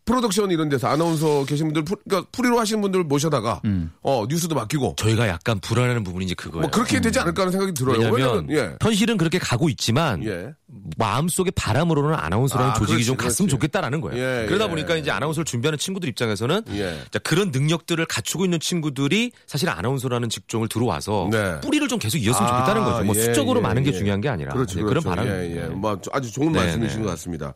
[0.04, 3.62] 프로덕션 이런 데서 아나운서 계신 분들, 프로- 그러니까 프리로 하시는 분들 모셔다가
[4.02, 6.62] 어 뉴스도 맡기고 저희가 약간 불안해하는 부분이 이제 그거예요.
[6.62, 7.98] 뭐 그렇게 되지 않을까 하는 생각이 들어요.
[8.12, 8.76] 왜냐면 예.
[8.82, 10.52] 현실은 그렇게 가고 있지만 예.
[10.98, 13.50] 마음속에 바람으로는 아나운서라는 아, 조직이 그렇지, 좀 갔으면 그렇지.
[13.52, 14.18] 좋겠다라는 거예요.
[14.42, 14.68] 예, 그러다 예.
[14.68, 16.98] 보니까 이제 아나운서를 준비하는 친구들 입장에서는 예.
[17.10, 21.60] 자, 그런 능력들을 갖추고 있는 친구들이 사실 아나운서라는 직종을 들어와서 네.
[21.60, 23.04] 뿌리를 좀 계속 이었으면 좋겠다는 거죠.
[23.04, 23.96] 뭐 예, 수적으로 예, 많은 게 예.
[23.96, 25.08] 중요한 게 아니라 그렇죠, 네, 그렇죠.
[25.08, 25.28] 그런 바람.
[25.32, 25.66] 예, 예.
[25.68, 27.04] 뭐 아주 좋은 네, 말씀이신 네.
[27.04, 27.54] 것 같습니다.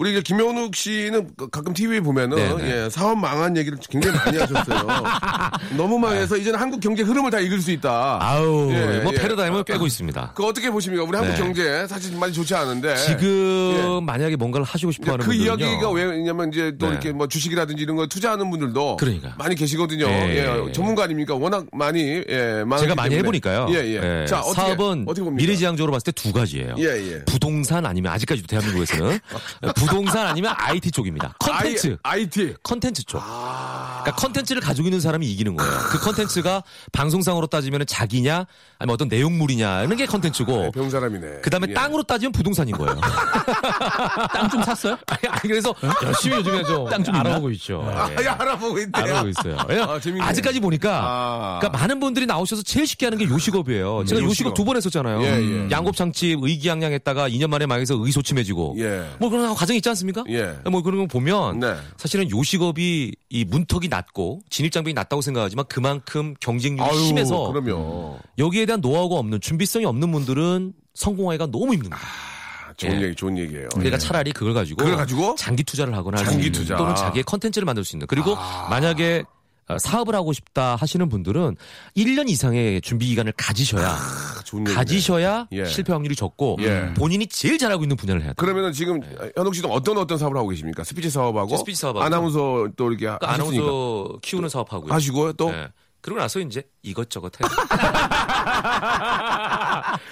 [0.00, 2.84] 우리 이제 김현욱 씨는 가끔 TV 에 보면은 네, 네.
[2.84, 4.86] 예, 사업 망한 얘기를 굉장히 많이 하셨어요.
[5.76, 8.18] 너무 망해서 이제는 한국 경제 흐름을 다 읽을 수 있다.
[8.20, 9.18] 아우 예, 뭐 예.
[9.18, 10.32] 패러다임을 꿰고 있습니다.
[10.34, 11.04] 그 어떻게 보십니까?
[11.04, 11.38] 우리 한국 네.
[11.38, 15.64] 경제 사실 많이 좋지 않은데 지금 만약에 뭔가를 하시고 싶어 하는 그 분들은요.
[15.64, 16.92] 이야기가 왜냐면 이제 또 네.
[16.92, 19.34] 이렇게 뭐 주식이라든지 이런 거 투자하는 분들도 그러니까.
[19.38, 20.06] 많이 계시거든요.
[20.06, 20.72] 예, 예, 예.
[20.72, 21.34] 전문가 아닙니까?
[21.34, 23.16] 워낙 많이 예, 제가 많이 때문에.
[23.18, 23.68] 해보니까요.
[23.70, 24.22] 예, 예.
[24.22, 25.30] 예, 자, 어떻게, 사업은 어떻게?
[25.30, 26.74] 미래지향적으로 봤을 때 두 가지예요.
[26.78, 27.24] 예, 예.
[27.26, 29.18] 부동산 아니면 아직까지도 대한민국에서는
[29.76, 31.34] 부동산 아니면 IT 쪽입니다.
[31.38, 31.75] 컨텐츠.
[32.02, 32.54] I, IT.
[32.62, 33.20] 컨텐츠 쪽.
[33.20, 35.72] 그러니까 컨텐츠를 가지고 있는 사람이 이기는 거예요.
[35.90, 36.62] 그 컨텐츠가
[36.92, 38.46] 방송상으로 따지면 자기냐
[38.78, 41.40] 아니면 어떤 내용물이냐는 게 컨텐츠고 배운 사람이네.
[41.42, 41.74] 그 다음에 예.
[41.74, 42.98] 땅으로 따지면 부동산인 거예요.
[44.32, 44.96] 땅 좀 샀어요?
[45.06, 47.28] 아니, 아니, 그래서 열심히 요즘에 좀 땅좀 있나?
[47.30, 47.82] 알아보고 있죠.
[47.88, 48.24] 아, 예.
[48.26, 48.90] 야, 알아보고 있네.
[48.94, 49.56] 알아보고 있어요.
[49.58, 50.24] 아, 재밌네.
[50.24, 51.58] 아, 직까지 보니까 아.
[51.60, 54.04] 그러니까 많은 분들이 나오셔서 제일 쉽게 하는 게 요식업이에요.
[54.04, 54.30] 제가 요식업.
[54.30, 55.22] 요식업 두 번 했었잖아요.
[55.22, 55.70] 예, 예.
[55.70, 59.08] 양곱창집 의기양양했다가 2년 만에 망해서 의기소침해지고 예.
[59.20, 60.24] 뭐 그런 과정이 있지 않습니까?
[60.28, 60.56] 예.
[60.68, 61.65] 뭐 그런 거 보면 네.
[61.96, 68.18] 사실은 요식업이 이 문턱이 낮고 진입 장벽이 낮다고 생각하지만 그만큼 경쟁률이 아유, 심해서 그럼요.
[68.38, 71.96] 여기에 대한 노하우가 없는 준비성이 없는 분들은 성공하기가 너무 힘듭니다.
[71.96, 73.06] 아, 좋은 예.
[73.06, 73.68] 얘기, 좋은 얘기예요.
[73.70, 75.34] 그러니까 차라리 그걸 가지고, 그걸 가지고?
[75.36, 76.76] 장기 투자를 하거나 장기 투자.
[76.76, 78.36] 또는 자기의 컨텐츠를 만들 수 있는 그리고
[78.70, 79.35] 만약에 어,
[79.78, 81.56] 사업을 하고 싶다 하시는 분들은
[81.96, 84.42] 1년 이상의 준비 기간을 가지셔야 아.
[84.74, 85.64] 가지셔야 예.
[85.64, 86.92] 실패 확률이 적고 예.
[86.94, 88.34] 본인이 제일 잘하고 있는 분야를 해야 돼요.
[88.36, 89.00] 그러면은 지금
[89.36, 90.84] 현욱 씨도 어떤 어떤 사업을 하고 계십니까?
[90.84, 92.04] 스피치 사업하고 저 스피치 사업하고.
[92.04, 93.32] 아나운서 또 이렇게 그러니까.
[93.32, 94.92] 아나운서 키우는 사업하고요.
[94.92, 95.68] 하시고요 또 예.
[96.00, 97.48] 그러고 나서 이제 이것저것 해요.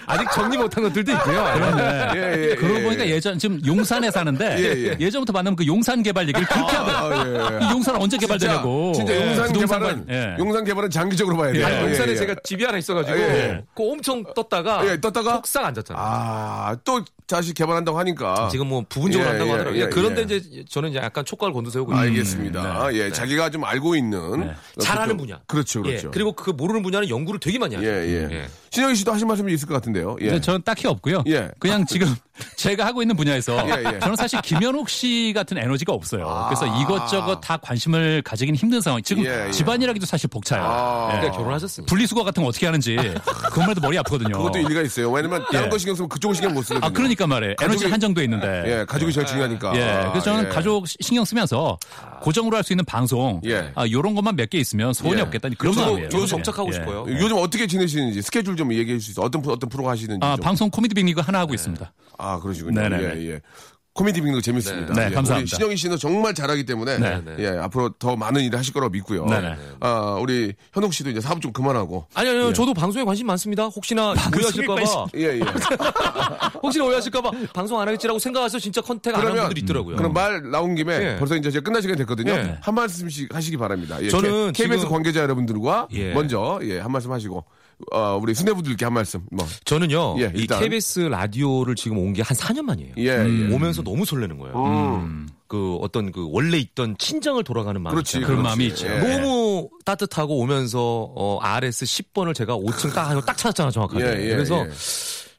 [0.06, 1.50] 아직 정리 못한 것들도 있고요.
[1.54, 3.10] 그런데 예, 예, 그러고 예, 보니까 예.
[3.12, 5.10] 예전 지금 용산에 사는데 예, 예.
[5.10, 7.44] 전부터 만나면 그 용산 개발 얘기를 그렇게 하더라고요.
[7.46, 7.66] 아, 예.
[7.66, 8.92] 이 용산은 언제 개발되냐고.
[8.94, 10.37] 진짜 용산 부동산 개발은 관- 예.
[10.38, 11.66] 용산 개발은 장기적으로 봐야 돼요.
[11.66, 12.16] 아니, 예, 용산에 예.
[12.16, 13.64] 제가 집이 하나 있어가지고 예, 예.
[13.74, 15.37] 그 엄청 떴다가 예, 떴다가?
[15.37, 16.04] 폭삭 앉았잖아요.
[16.04, 19.82] 아, 또 다시 개발한다고 하니까 지금 뭐 부분적으로 예, 한다고 예, 하더라고요.
[19.82, 20.37] 예, 그런데 예.
[20.37, 22.92] 이제 저는 이제 약간 촉각을 곤두세우고 있는 알겠습니다.
[22.94, 24.54] 예, 자기가 좀 알고 있는 네.
[24.80, 25.40] 잘하는 그- 분야.
[25.46, 26.10] 그렇죠, 예, 그렇죠.
[26.10, 27.87] 그리고 그 모르는 분야는 연구를 되게 많이 하죠.
[27.87, 28.29] 예, 예.
[28.31, 28.46] 예.
[28.70, 30.16] 신영희 씨도 하실 말씀이 있을 것 같은데요.
[30.22, 30.40] 예.
[30.40, 31.24] 저는 딱히 없고요.
[31.27, 31.50] 예.
[31.59, 32.09] 그냥 지금
[32.56, 33.98] 제가 하고 있는 분야에서 예, 예.
[34.00, 36.26] 저는 사실 김현욱 씨 같은 에너지가 없어요.
[36.28, 36.48] 아.
[36.48, 39.00] 그래서 이것저것 다 관심을 가지긴 힘든 상황.
[39.02, 39.50] 지금 예, 예.
[39.52, 40.62] 집안일하기도 사실 벅차요.
[40.64, 41.10] 아.
[41.12, 41.16] 예.
[41.18, 41.88] 그러니까 결혼하셨습니다.
[41.90, 44.36] 분리수거 같은 거 어떻게 하는지 그것만 해도 머리 아프거든요.
[44.36, 45.10] 그것도 일리가 있어요.
[45.10, 45.68] 왜냐면 다른 예.
[45.70, 46.86] 거 신경 쓰면 그쪽을 신경 못 쓰거든요.
[46.86, 47.54] 아 그러니까 말이에요.
[47.62, 48.62] 에너지 가족이- 한정돼 있는데.
[48.80, 49.76] 예, 가족이 제일 중요하니까.
[49.76, 50.48] 예, 그래서 저는 예.
[50.48, 51.78] 가족 시- 신경 쓰면서
[52.20, 53.70] 고정으로 할 수 있는 방송, 예.
[53.74, 55.22] 아, 요런 것만 몇 개 있으면 소원이 예.
[55.22, 55.48] 없겠다.
[55.58, 56.08] 그런 마음이에요.
[56.12, 56.26] 예.
[56.26, 56.72] 정착하고 예.
[56.74, 57.04] 싶어요.
[57.08, 59.24] 요즘 어떻게 지내시는지 스케줄 좀 얘기해 있어요?
[59.26, 60.42] 어떤 프로- 어떤 프로 하시는지 아, 좀.
[60.44, 61.92] 방송 코미디 빅리그 하나 하고 있습니다.
[62.24, 62.80] 아, 그러시군요.
[62.80, 63.02] 네네네.
[63.20, 63.40] 예, 예.
[63.92, 64.92] 코미디 빅리그 재밌습니다.
[64.92, 65.56] 네, 예, 감사합니다.
[65.56, 67.37] 신영희 씨는 정말 잘하기 때문에 네, 네.
[67.38, 69.24] 예, 앞으로 더 많은 일을 하실 거라고 믿고요.
[69.26, 69.56] 네, 네.
[69.78, 72.04] 아, 우리 현욱 씨도 이제 사업 좀 그만하고.
[72.12, 72.52] 아니 아니요.
[72.52, 73.66] 저도 방송에 관심 많습니다.
[73.66, 75.06] 혹시나 오해하실까 봐.
[75.14, 75.40] 예, 예.
[76.60, 79.94] 혹시나 오해하실까 봐 방송 안 하겠지라고 생각해서 진짜 contact 안 하는 분들이 있더라고요.
[79.94, 81.16] 그럼 말 나온 김에 예.
[81.18, 82.32] 벌써 이제 끝날 시간이 됐거든요.
[82.32, 82.58] 예.
[82.60, 83.98] 한 말씀씩 하시기 바랍니다.
[84.02, 86.12] 예, 저는 KBS 지금- 관계자 여러분들과 예.
[86.12, 87.44] 먼저 예, 한 말씀 하시고
[87.92, 89.20] 어, 우리 수뇌부들께 한 말씀.
[89.30, 89.46] 뭐.
[89.64, 90.16] 저는요.
[90.20, 90.46] 예, 이.
[90.46, 92.92] KBS 라디오를 지금 온 게 한 4년 만이에요.
[92.98, 93.54] 예, 예.
[93.54, 94.54] 오면서 너무 설레는 거예요.
[95.02, 95.29] 음.
[95.46, 97.94] 그 어떤 그 원래 있던 친정을 돌아가는 마음.
[97.94, 98.18] 그렇지.
[98.18, 98.27] 있잖아요.
[98.27, 98.58] 그런 그렇지.
[98.58, 98.87] 마음이 있죠.
[98.88, 99.16] 예.
[99.18, 104.04] 너무 따뜻하고 오면서 어, RS 10번을 제가 5층 딱, 하고 딱 찾았잖아 정확하게.
[104.04, 104.70] 예, 예, 그래서 예.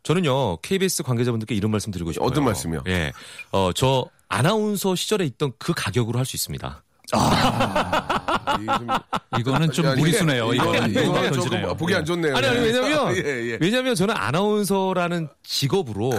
[0.04, 2.28] 저는요 KBS 관계자분들께 이런 말씀 드리고 싶어요.
[2.28, 2.84] 어떤 말씀이요?
[2.88, 3.12] 예,
[3.52, 6.84] 어, 저 아나운서 시절에 있던 그 가격으로 할 수 있습니다.
[8.62, 8.88] 이 좀-
[9.40, 10.54] 이거는 좀 야, 무리수네요.
[10.54, 11.78] 이거, 이거는 이거 이거는 조금.
[11.78, 12.36] 보기 안 좋네요.
[12.38, 13.58] 아니 아니 왜냐면 예, 예.
[13.60, 16.12] 왜냐면 저는 아나운서라는 직업으로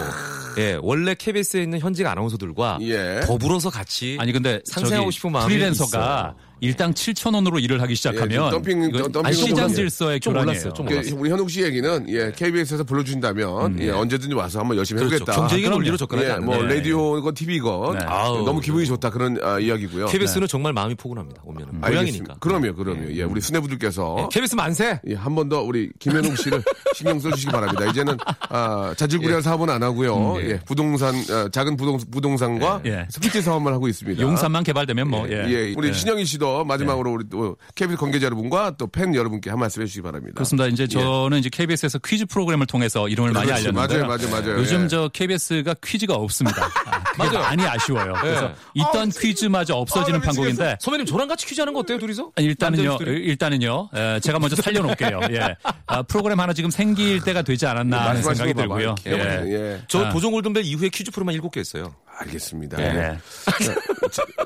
[0.59, 3.21] 예 원래 KBS에 있는 현직 아나운서들과 예.
[3.25, 6.46] 더불어서 같이 아니 근데 상생하고 싶은 마음이 프리랜서가 있어요.
[6.61, 10.33] 일당 7천 원으로 일을 하기 시작하면 예, 덤핑, 덤핑 아니, 시장 좀 질서의 좀.
[10.35, 11.17] 몰랐어요, 좀 그, 몰랐어요.
[11.21, 15.17] 우리 현욱 씨 얘기는 예, KBS에서 불러주신다면 예, 언제든지 와서 한번 열심히 그렇죠.
[15.17, 15.37] 해보겠다.
[15.39, 15.71] 경제적인.
[15.71, 16.77] 논리로 접근하지 예, 않는 뭐 네.
[16.77, 18.05] 라디오건 TV건 네.
[18.07, 20.07] 아우, 너무 기분이 좋다 그런 아, 이야기고요.
[20.07, 21.43] KBS는 정말 마음이 포근합니다.
[21.45, 21.81] 오면은 음.
[21.83, 22.37] 고향이니까.
[22.41, 23.13] 그럼요, 그럼요.
[23.13, 24.99] 예, 우리 수뇌부들께서 KBS 만세.
[25.09, 26.63] 예, 한 번 더 우리 김현웅 씨를
[26.97, 27.85] 신경 써주시기 바랍니다.
[27.91, 28.17] 이제는
[28.49, 30.37] 아, 자질구레한 사업은 안 하고요.
[30.41, 33.07] 예, 부동산 어, 작은 부동 부동산과 예.
[33.11, 34.21] 스피치 사업만 하고 있습니다.
[34.23, 35.45] 용산만 개발되면 뭐 예.
[35.49, 35.93] 예, 우리 예.
[35.93, 40.35] 신영희 씨도 마지막으로 우리 또 KBS 관계자 여러분과 또 팬 여러분께 한 말씀 해주시기 바랍니다.
[40.35, 40.67] 그렇습니다.
[40.69, 43.69] 이제 저는 이제 KBS에서 퀴즈 프로그램을 통해서 이름을 많이 그렇지.
[43.69, 44.07] 알렸는데요.
[44.07, 44.59] 맞아요, 맞아요, 맞아요.
[44.61, 44.89] 요즘 예.
[44.89, 46.65] 저 KBS가 퀴즈가 없습니다.
[46.87, 47.41] 아, 맞아요.
[47.41, 48.15] 많이 아쉬워요.
[48.21, 48.55] 그래서 예.
[48.81, 52.33] 있던 퀴즈마저 없어지는 아, 나 판국인데 선배님 저랑 같이 퀴즈 하는 거 어때요, 둘이서?
[52.37, 52.99] 일단은요?
[53.01, 55.21] 일단은요, 에, 제가 먼저 살려놓을게요.
[55.33, 55.57] 예.
[55.87, 58.55] 아, 프로그램 하나 지금 생길 때가 되지 않았나 하는 생각이.
[58.55, 58.95] 들고요.
[59.07, 59.11] 예.
[59.13, 59.43] 예.
[59.47, 59.83] 예.
[59.89, 60.11] 저 아.
[60.11, 61.95] 도전 골든벨 이후에 퀴즈 프로만 일곱 개 했어요.
[62.19, 62.81] 알겠습니다.
[62.81, 62.85] 예.
[62.85, 63.19] 예.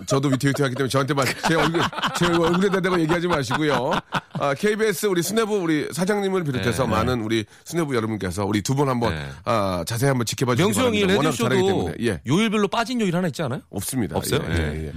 [0.07, 1.81] 저, 도 위태위태하기 때문에 저한테 말, 제 얼굴,
[2.19, 3.93] 제 얼굴에다 대고 얘기하지 마시고요.
[4.33, 6.91] 아, KBS 우리 수뇌부 우리 사장님을 비롯해서 네.
[6.91, 9.27] 많은 우리 수뇌부 여러분께서 우리 두 분 한번 네.
[9.45, 11.01] 아, 자세히 한번 지켜봐 주시기 명수 형이
[11.67, 11.95] 때문에.
[12.01, 12.21] 예.
[12.27, 13.61] 요일별로 빠진 요일 하나 있지 않아요?
[13.71, 14.17] 없습니다.
[14.17, 14.41] 없어요?
[14.51, 14.93] 예, 예, 예.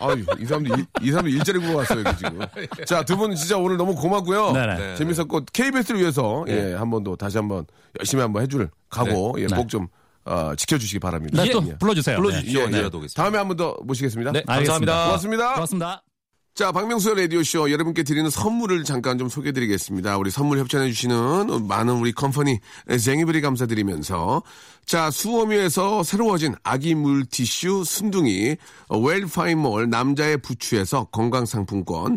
[0.00, 2.40] 아유, 이 사람들, 이, 이 사람들 일자리 구고 왔어요, 지금.
[2.86, 4.52] 자, 두 분 진짜 오늘 너무 고맙고요.
[4.52, 4.76] 네네.
[4.76, 4.94] 네.
[4.96, 7.66] 재밌었고, KBS를 위해서, 예, 한 번 더 다시 한번
[8.00, 9.54] 열심히 한번 해줄 각오, 예, 네.
[9.56, 9.86] 꼭 좀,
[10.24, 11.42] 어, 지켜주시기 바랍니다.
[11.42, 11.76] 네, 또 예.
[11.78, 12.16] 불러주세요.
[12.16, 12.58] 불러주시죠.
[12.58, 12.64] 네.
[12.64, 13.22] 언제라도 오겠습니다.
[13.22, 14.32] 다음에 한 번 더 모시겠습니다.
[14.32, 14.72] 네, 알겠습니다.
[14.92, 15.04] 감사합니다.
[15.06, 15.54] 고맙습니다.
[15.54, 16.02] 고맙습니다.
[16.52, 20.18] 자, 박명수의 라디오쇼 여러분께 드리는 선물을 잠깐 좀 소개해 드리겠습니다.
[20.18, 22.58] 우리 선물 협찬해 주시는 많은 우리 컴퍼니
[23.02, 24.42] 쟁이브리 감사드리면서
[24.84, 28.56] 자, 수오미에서 새로워진 아기 물티슈 순둥이
[28.90, 32.16] 웰파인몰 남자의 부추에서 건강상품권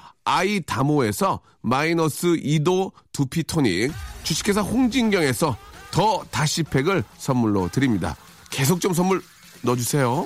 [0.23, 3.91] 아이다모에서 마이너스 2도 두피 토닉,
[4.23, 5.57] 주식회사 홍진경에서
[5.91, 8.15] 더 다시팩을 선물로 드립니다.
[8.49, 9.21] 계속 좀 선물
[9.61, 10.25] 넣어주세요.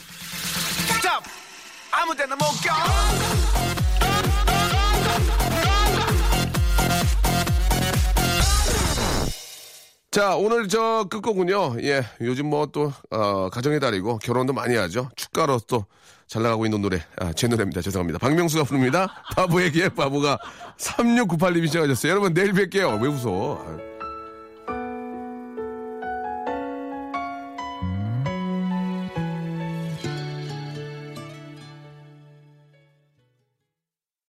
[10.11, 11.75] 자, 오늘 저 끝곡은요.
[11.81, 15.09] 예, 요즘 뭐 또, 어, 가정의 달이고 결혼도 많이 하죠.
[15.17, 15.85] 축가로 또
[16.27, 17.01] 잘 나가고 있는 노래.
[17.17, 17.81] 아, 제 노래입니다.
[17.81, 18.19] 죄송합니다.
[18.19, 19.23] 박명수가 부릅니다.
[19.35, 20.39] 바보에게 바보가
[20.77, 22.11] 3698님이 시작하셨어요.
[22.11, 23.01] 여러분, 내일 뵐게요.
[23.01, 23.63] 왜 웃어?
[23.67, 23.94] 아유.